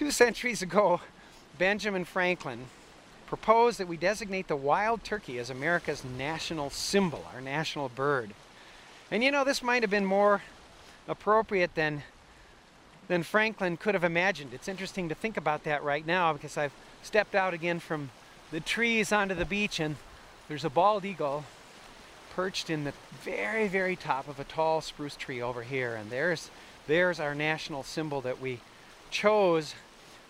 Two 0.00 0.10
centuries 0.10 0.62
ago, 0.62 1.02
Benjamin 1.58 2.06
Franklin 2.06 2.64
proposed 3.26 3.78
that 3.78 3.86
we 3.86 3.98
designate 3.98 4.48
the 4.48 4.56
wild 4.56 5.04
turkey 5.04 5.38
as 5.38 5.50
America's 5.50 6.02
national 6.16 6.70
symbol, 6.70 7.26
our 7.34 7.42
national 7.42 7.90
bird. 7.90 8.30
And 9.10 9.22
you 9.22 9.30
know, 9.30 9.44
this 9.44 9.62
might 9.62 9.82
have 9.82 9.90
been 9.90 10.06
more 10.06 10.40
appropriate 11.06 11.74
than, 11.74 12.02
than 13.08 13.22
Franklin 13.22 13.76
could 13.76 13.92
have 13.92 14.02
imagined. 14.02 14.54
It's 14.54 14.68
interesting 14.68 15.10
to 15.10 15.14
think 15.14 15.36
about 15.36 15.64
that 15.64 15.84
right 15.84 16.06
now 16.06 16.32
because 16.32 16.56
I've 16.56 16.72
stepped 17.02 17.34
out 17.34 17.52
again 17.52 17.78
from 17.78 18.08
the 18.50 18.60
trees 18.60 19.12
onto 19.12 19.34
the 19.34 19.44
beach 19.44 19.80
and 19.80 19.96
there's 20.48 20.64
a 20.64 20.70
bald 20.70 21.04
eagle 21.04 21.44
perched 22.34 22.70
in 22.70 22.84
the 22.84 22.94
very, 23.22 23.68
very 23.68 23.96
top 23.96 24.28
of 24.28 24.40
a 24.40 24.44
tall 24.44 24.80
spruce 24.80 25.14
tree 25.14 25.42
over 25.42 25.62
here. 25.62 25.94
And 25.94 26.08
there's, 26.08 26.50
there's 26.86 27.20
our 27.20 27.34
national 27.34 27.82
symbol 27.82 28.22
that 28.22 28.40
we 28.40 28.60
chose 29.10 29.74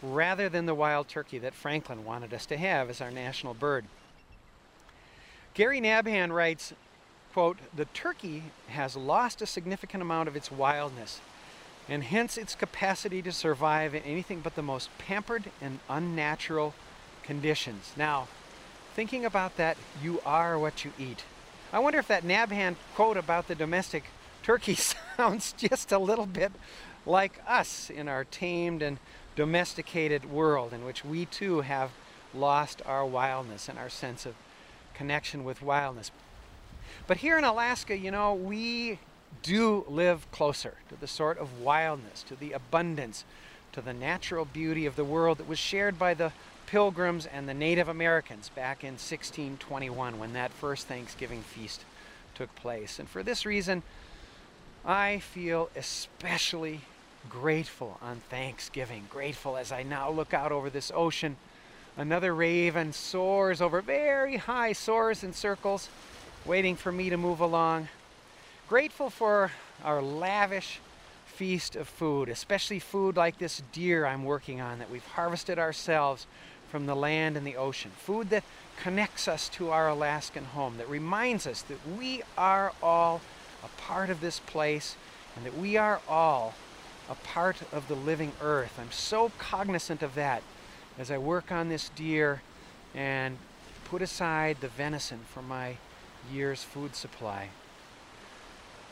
rather 0.02 0.48
than 0.48 0.66
the 0.66 0.74
wild 0.74 1.08
turkey 1.08 1.38
that 1.38 1.54
Franklin 1.54 2.04
wanted 2.04 2.32
us 2.32 2.46
to 2.46 2.56
have 2.56 2.88
as 2.88 3.00
our 3.00 3.10
national 3.10 3.54
bird. 3.54 3.84
Gary 5.54 5.80
Nabhan 5.80 6.32
writes, 6.32 6.72
quote, 7.32 7.58
the 7.74 7.84
turkey 7.86 8.44
has 8.68 8.96
lost 8.96 9.42
a 9.42 9.46
significant 9.46 10.02
amount 10.02 10.28
of 10.28 10.36
its 10.36 10.50
wildness 10.50 11.20
and 11.88 12.04
hence 12.04 12.38
its 12.38 12.54
capacity 12.54 13.20
to 13.22 13.32
survive 13.32 13.94
in 13.94 14.02
anything 14.04 14.40
but 14.40 14.54
the 14.54 14.62
most 14.62 14.96
pampered 14.98 15.50
and 15.60 15.80
unnatural 15.88 16.72
conditions. 17.22 17.92
Now, 17.96 18.28
thinking 18.94 19.24
about 19.24 19.56
that, 19.56 19.76
you 20.02 20.20
are 20.24 20.58
what 20.58 20.84
you 20.84 20.92
eat. 20.98 21.24
I 21.72 21.78
wonder 21.78 21.98
if 21.98 22.08
that 22.08 22.24
Nabhan 22.24 22.76
quote 22.94 23.16
about 23.16 23.48
the 23.48 23.54
domestic 23.54 24.04
turkey 24.42 24.74
sounds 25.16 25.52
just 25.52 25.92
a 25.92 25.98
little 25.98 26.26
bit 26.26 26.52
like 27.06 27.40
us 27.46 27.90
in 27.90 28.08
our 28.08 28.24
tamed 28.24 28.82
and 28.82 28.98
domesticated 29.36 30.30
world 30.30 30.72
in 30.72 30.84
which 30.84 31.04
we 31.04 31.24
too 31.26 31.60
have 31.62 31.90
lost 32.34 32.82
our 32.86 33.04
wildness 33.04 33.68
and 33.68 33.78
our 33.78 33.88
sense 33.88 34.26
of 34.26 34.34
connection 34.94 35.44
with 35.44 35.62
wildness. 35.62 36.10
But 37.06 37.18
here 37.18 37.38
in 37.38 37.44
Alaska, 37.44 37.96
you 37.96 38.10
know, 38.10 38.34
we 38.34 38.98
do 39.42 39.84
live 39.88 40.30
closer 40.30 40.74
to 40.88 40.96
the 41.00 41.06
sort 41.06 41.38
of 41.38 41.60
wildness, 41.60 42.22
to 42.24 42.36
the 42.36 42.52
abundance, 42.52 43.24
to 43.72 43.80
the 43.80 43.92
natural 43.92 44.44
beauty 44.44 44.86
of 44.86 44.96
the 44.96 45.04
world 45.04 45.38
that 45.38 45.48
was 45.48 45.58
shared 45.58 45.98
by 45.98 46.14
the 46.14 46.32
Pilgrims 46.66 47.26
and 47.26 47.48
the 47.48 47.54
Native 47.54 47.88
Americans 47.88 48.48
back 48.50 48.84
in 48.84 48.92
1621 48.92 50.18
when 50.18 50.32
that 50.34 50.52
first 50.52 50.86
Thanksgiving 50.86 51.42
feast 51.42 51.84
took 52.34 52.54
place. 52.54 52.98
And 52.98 53.08
for 53.08 53.22
this 53.22 53.44
reason, 53.44 53.82
I 54.84 55.18
feel 55.18 55.68
especially 55.74 56.82
grateful 57.28 57.98
on 58.02 58.16
Thanksgiving. 58.30 59.06
Grateful 59.10 59.56
as 59.56 59.72
I 59.72 59.82
now 59.82 60.10
look 60.10 60.32
out 60.32 60.52
over 60.52 60.70
this 60.70 60.90
ocean. 60.94 61.36
Another 61.96 62.34
raven 62.34 62.92
soars 62.92 63.60
over 63.60 63.82
very 63.82 64.36
high, 64.36 64.72
soars 64.72 65.22
in 65.22 65.32
circles, 65.32 65.88
waiting 66.46 66.76
for 66.76 66.90
me 66.90 67.10
to 67.10 67.16
move 67.16 67.40
along. 67.40 67.88
Grateful 68.68 69.10
for 69.10 69.50
our 69.84 70.00
lavish 70.00 70.80
feast 71.26 71.74
of 71.74 71.88
food, 71.88 72.28
especially 72.28 72.78
food 72.78 73.16
like 73.16 73.38
this 73.38 73.62
deer 73.72 74.06
I'm 74.06 74.24
working 74.24 74.60
on 74.60 74.78
that 74.78 74.90
we've 74.90 75.06
harvested 75.06 75.58
ourselves 75.58 76.26
from 76.70 76.86
the 76.86 76.94
land 76.94 77.36
and 77.36 77.46
the 77.46 77.56
ocean. 77.56 77.90
Food 77.96 78.30
that 78.30 78.44
connects 78.76 79.26
us 79.26 79.48
to 79.50 79.70
our 79.70 79.88
Alaskan 79.88 80.44
home, 80.44 80.76
that 80.78 80.88
reminds 80.88 81.46
us 81.46 81.62
that 81.62 81.78
we 81.98 82.22
are 82.38 82.72
all 82.82 83.20
a 83.64 83.68
part 83.80 84.08
of 84.08 84.20
this 84.20 84.38
place 84.40 84.96
and 85.36 85.44
that 85.44 85.56
we 85.56 85.76
are 85.76 86.00
all 86.08 86.54
a 87.10 87.14
part 87.16 87.56
of 87.72 87.88
the 87.88 87.96
living 87.96 88.32
earth. 88.40 88.78
I'm 88.80 88.92
so 88.92 89.32
cognizant 89.36 90.00
of 90.02 90.14
that 90.14 90.42
as 90.96 91.10
I 91.10 91.18
work 91.18 91.50
on 91.50 91.68
this 91.68 91.90
deer 91.90 92.40
and 92.94 93.36
put 93.84 94.00
aside 94.00 94.58
the 94.60 94.68
venison 94.68 95.18
for 95.34 95.42
my 95.42 95.76
year's 96.32 96.62
food 96.62 96.94
supply. 96.94 97.48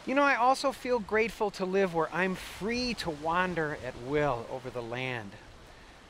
You 0.04 0.16
know, 0.16 0.22
I 0.22 0.35
also 0.35 0.72
feel 0.72 0.98
grateful 0.98 1.50
to 1.52 1.64
live 1.64 1.94
where 1.94 2.12
I'm 2.12 2.35
free 2.35 2.94
to 2.94 3.11
wander 3.11 3.78
at 3.87 3.94
will 4.02 4.46
over 4.50 4.68
the 4.68 4.83
land, 4.83 5.31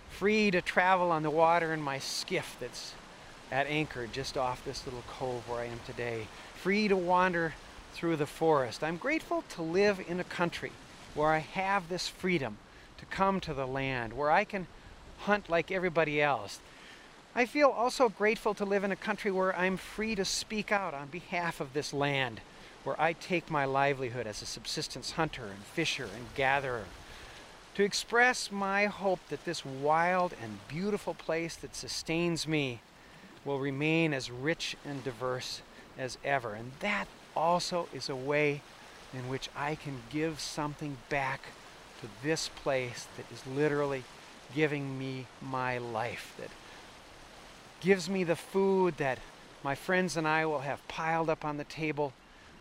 free 0.08 0.50
to 0.50 0.62
travel 0.62 1.10
on 1.10 1.22
the 1.22 1.30
water 1.30 1.74
in 1.74 1.82
my 1.82 1.98
skiff 1.98 2.56
that's 2.58 2.94
at 3.50 3.66
anchor 3.66 4.06
just 4.06 4.38
off 4.38 4.64
this 4.64 4.86
little 4.86 5.04
cove 5.08 5.46
where 5.48 5.60
I 5.60 5.64
am 5.66 5.80
today, 5.84 6.26
free 6.54 6.88
to 6.88 6.96
wander 6.96 7.54
through 7.92 8.16
the 8.16 8.26
forest. 8.26 8.82
I'm 8.82 8.96
grateful 8.96 9.42
to 9.50 9.62
live 9.62 10.00
in 10.08 10.20
a 10.20 10.24
country 10.24 10.72
where 11.18 11.32
I 11.32 11.38
have 11.38 11.88
this 11.88 12.06
freedom 12.06 12.58
to 12.98 13.04
come 13.06 13.40
to 13.40 13.52
the 13.52 13.66
land, 13.66 14.12
where 14.12 14.30
I 14.30 14.44
can 14.44 14.68
hunt 15.18 15.50
like 15.50 15.72
everybody 15.72 16.22
else. 16.22 16.60
I 17.34 17.44
feel 17.44 17.68
also 17.68 18.08
grateful 18.08 18.54
to 18.54 18.64
live 18.64 18.84
in 18.84 18.92
a 18.92 18.96
country 18.96 19.32
where 19.32 19.56
I'm 19.56 19.76
free 19.76 20.14
to 20.14 20.24
speak 20.24 20.70
out 20.70 20.94
on 20.94 21.08
behalf 21.08 21.60
of 21.60 21.72
this 21.72 21.92
land 21.92 22.40
where 22.84 23.00
I 23.00 23.14
take 23.14 23.50
my 23.50 23.64
livelihood 23.64 24.28
as 24.28 24.42
a 24.42 24.46
subsistence 24.46 25.12
hunter 25.12 25.46
and 25.46 25.64
fisher 25.64 26.04
and 26.04 26.26
gatherer, 26.36 26.84
to 27.74 27.82
express 27.82 28.52
my 28.52 28.86
hope 28.86 29.20
that 29.28 29.44
this 29.44 29.64
wild 29.64 30.34
and 30.40 30.66
beautiful 30.68 31.14
place 31.14 31.56
that 31.56 31.74
sustains 31.74 32.46
me 32.46 32.80
will 33.44 33.58
remain 33.58 34.14
as 34.14 34.30
rich 34.30 34.76
and 34.84 35.02
diverse 35.02 35.62
as 35.98 36.16
ever. 36.24 36.54
And 36.54 36.70
that 36.80 37.06
also 37.36 37.88
is 37.92 38.08
a 38.08 38.16
way 38.16 38.62
in 39.12 39.28
which 39.28 39.48
I 39.56 39.74
can 39.74 40.02
give 40.10 40.40
something 40.40 40.98
back 41.08 41.40
to 42.00 42.08
this 42.22 42.48
place 42.48 43.06
that 43.16 43.26
is 43.32 43.46
literally 43.46 44.04
giving 44.54 44.98
me 44.98 45.26
my 45.42 45.78
life, 45.78 46.34
that 46.38 46.50
gives 47.80 48.08
me 48.08 48.24
the 48.24 48.36
food 48.36 48.96
that 48.98 49.18
my 49.62 49.74
friends 49.74 50.16
and 50.16 50.26
I 50.26 50.46
will 50.46 50.60
have 50.60 50.86
piled 50.88 51.28
up 51.28 51.44
on 51.44 51.56
the 51.56 51.64
table 51.64 52.12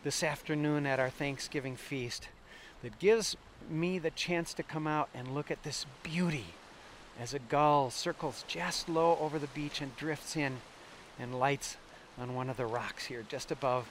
this 0.04 0.24
afternoon 0.24 0.86
at 0.86 1.00
our 1.00 1.10
Thanksgiving 1.10 1.76
feast 1.76 2.30
that 2.82 3.00
gives 3.00 3.36
me 3.70 4.00
the 4.00 4.12
chance 4.12 4.54
to 4.54 4.64
come 4.64 4.88
out 4.88 5.10
and 5.14 5.34
look 5.34 5.52
at 5.52 5.64
this 5.64 5.86
beauty 6.04 6.46
as 7.20 7.34
a 7.34 7.40
gull 7.40 7.90
circles 7.90 8.46
just 8.48 8.88
low 8.88 9.18
over 9.20 9.40
the 9.40 9.48
beach 9.48 9.82
and 9.82 9.96
drifts 9.98 10.36
in 10.36 10.58
and 11.20 11.40
lights 11.40 11.78
on 12.20 12.36
one 12.36 12.50
of 12.50 12.58
the 12.58 12.66
rocks 12.66 13.06
here 13.06 13.26
just 13.28 13.52
above 13.52 13.88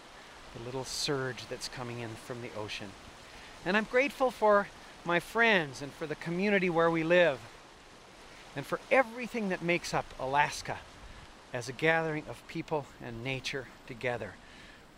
the 0.57 0.65
little 0.65 0.85
surge 0.85 1.47
that's 1.49 1.69
coming 1.69 2.01
in 2.01 2.11
from 2.11 2.43
the 2.43 2.51
ocean. 2.57 2.91
And 3.65 3.77
I'm 3.77 3.85
grateful 3.85 4.31
for 4.31 4.69
my 5.05 5.21
friends 5.21 5.83
and 5.83 5.93
for 5.93 6.07
the 6.07 6.15
community 6.15 6.71
where 6.71 6.91
we 6.91 7.05
live 7.05 7.39
and 8.55 8.65
for 8.65 8.81
everything 8.91 9.51
that 9.51 9.63
makes 9.63 9.93
up 9.93 10.07
Alaska 10.19 10.79
as 11.53 11.69
a 11.69 11.73
gathering 11.73 12.25
of 12.29 12.47
people 12.49 12.87
and 13.05 13.23
nature 13.23 13.67
together. 13.87 14.35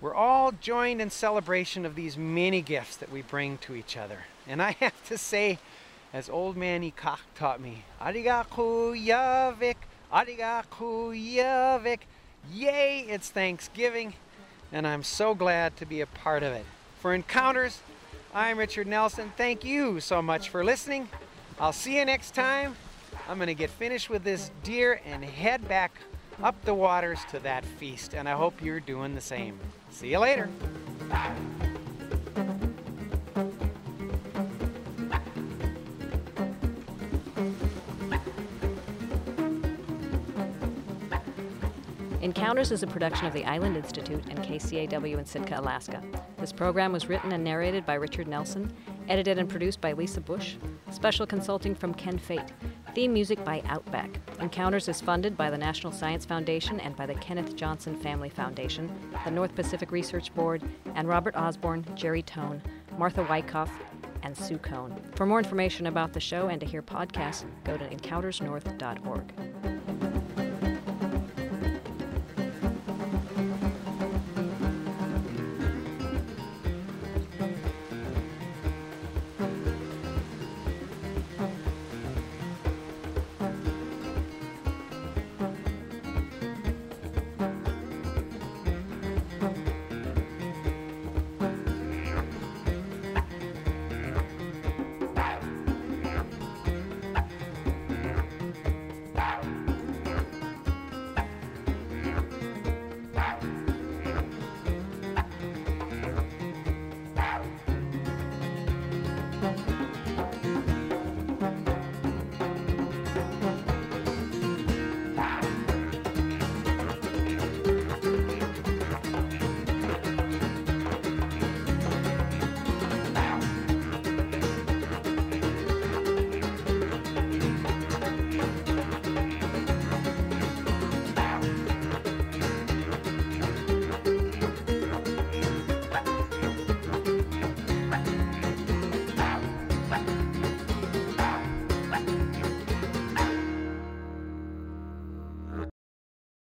We're 0.01 0.15
all 0.15 0.53
joined 0.53 1.01
in 1.03 1.11
celebration 1.11 1.85
of 1.85 1.97
these 1.97 2.17
many 2.17 2.63
gifts 2.63 2.97
that 2.97 3.11
we 3.11 3.23
bring 3.23 3.59
to 3.59 3.75
each 3.75 3.97
other. 3.97 4.21
And 4.47 4.63
I 4.63 4.71
have 4.81 5.07
to 5.09 5.19
say, 5.19 5.59
as 6.13 6.31
old 6.31 6.57
man 6.57 6.83
Ikak 6.83 7.19
taught 7.35 7.61
me, 7.61 7.85
Ariga 8.01 8.47
Kuyavik, 8.47 9.77
Ariga 10.13 10.65
Kuyavik. 10.71 12.01
Yay, 12.53 13.01
it's 13.09 13.31
Thanksgiving, 13.31 14.15
and 14.73 14.87
I'm 14.87 15.03
so 15.03 15.35
glad 15.35 15.77
to 15.79 15.87
be 15.87 16.01
a 16.01 16.07
part 16.07 16.43
of 16.43 16.53
it. 16.53 16.65
For 17.01 17.15
Encounters, 17.15 17.81
I'm 18.35 18.59
Richard 18.59 18.87
Nelson. 18.87 19.33
Thank 19.37 19.65
you 19.65 20.01
so 20.01 20.21
much 20.21 20.49
for 20.49 20.65
listening. 20.65 21.09
I'll 21.61 21.73
see 21.73 21.99
you 21.99 22.05
next 22.05 22.35
time. 22.35 22.77
I'm 23.29 23.39
going 23.39 23.49
to 23.49 23.55
get 23.55 23.71
finished 23.71 24.11
with 24.11 24.25
this 24.25 24.51
deer 24.63 25.01
and 25.05 25.25
head 25.25 25.67
back 25.69 25.93
up 26.43 26.63
the 26.65 26.75
waters 26.75 27.19
to 27.31 27.39
that 27.41 27.65
feast, 27.65 28.15
and 28.15 28.29
I 28.29 28.33
hope 28.33 28.63
you're 28.63 28.81
doing 28.81 29.15
the 29.15 29.21
same. 29.21 29.59
See 29.91 30.11
you 30.11 30.19
later. 30.19 30.49
Encounters 42.21 42.73
is 42.73 42.83
a 42.83 42.87
production 42.87 43.27
of 43.27 43.33
the 43.33 43.45
Island 43.45 43.77
Institute 43.77 44.25
and 44.29 44.41
KCAW 44.41 45.19
in 45.19 45.25
Sitka, 45.25 45.61
Alaska. 45.61 46.03
This 46.39 46.53
program 46.53 46.93
was 46.93 47.09
written 47.09 47.31
and 47.31 47.45
narrated 47.45 47.87
by 47.87 47.95
Richard 47.95 48.27
Nelson, 48.27 48.73
edited 49.09 49.39
and 49.39 49.49
produced 49.49 49.81
by 49.81 49.93
Lisa 49.93 50.21
Bush, 50.21 50.57
special 50.91 51.27
consulting 51.27 51.77
from 51.77 51.95
Ken 51.95 52.19
Fate. 52.19 52.53
Theme 52.93 53.13
music 53.13 53.45
by 53.45 53.63
Outback. 53.67 54.19
Encounters 54.41 54.89
is 54.89 55.01
funded 55.01 55.37
by 55.37 55.49
the 55.49 55.57
National 55.57 55.93
Science 55.93 56.25
Foundation 56.25 56.81
and 56.81 56.97
by 56.97 57.07
the 57.07 57.15
Kenneth 57.15 57.55
Johnson 57.55 57.95
Family 57.95 58.31
Foundation, 58.31 58.91
the 59.25 59.31
North 59.31 59.55
Pacific 59.55 59.93
Research 59.93 60.35
Board, 60.35 60.61
and 60.97 61.07
Robert 61.07 61.37
Osborne, 61.37 61.85
Jerry 61.95 62.23
Tone, 62.23 62.61
Martha 62.99 63.23
Wyckoff, 63.31 63.71
and 64.25 64.37
Sue 64.37 64.59
Cohn. 64.59 65.01
For 65.15 65.25
more 65.25 65.39
information 65.39 65.87
about 65.87 66.13
the 66.13 66.21
show 66.21 66.49
and 66.49 66.59
to 66.59 66.67
hear 66.67 66.83
podcasts, 66.83 67.45
go 67.63 67.77
to 67.77 67.89
encountersnorth.org. 67.89 69.48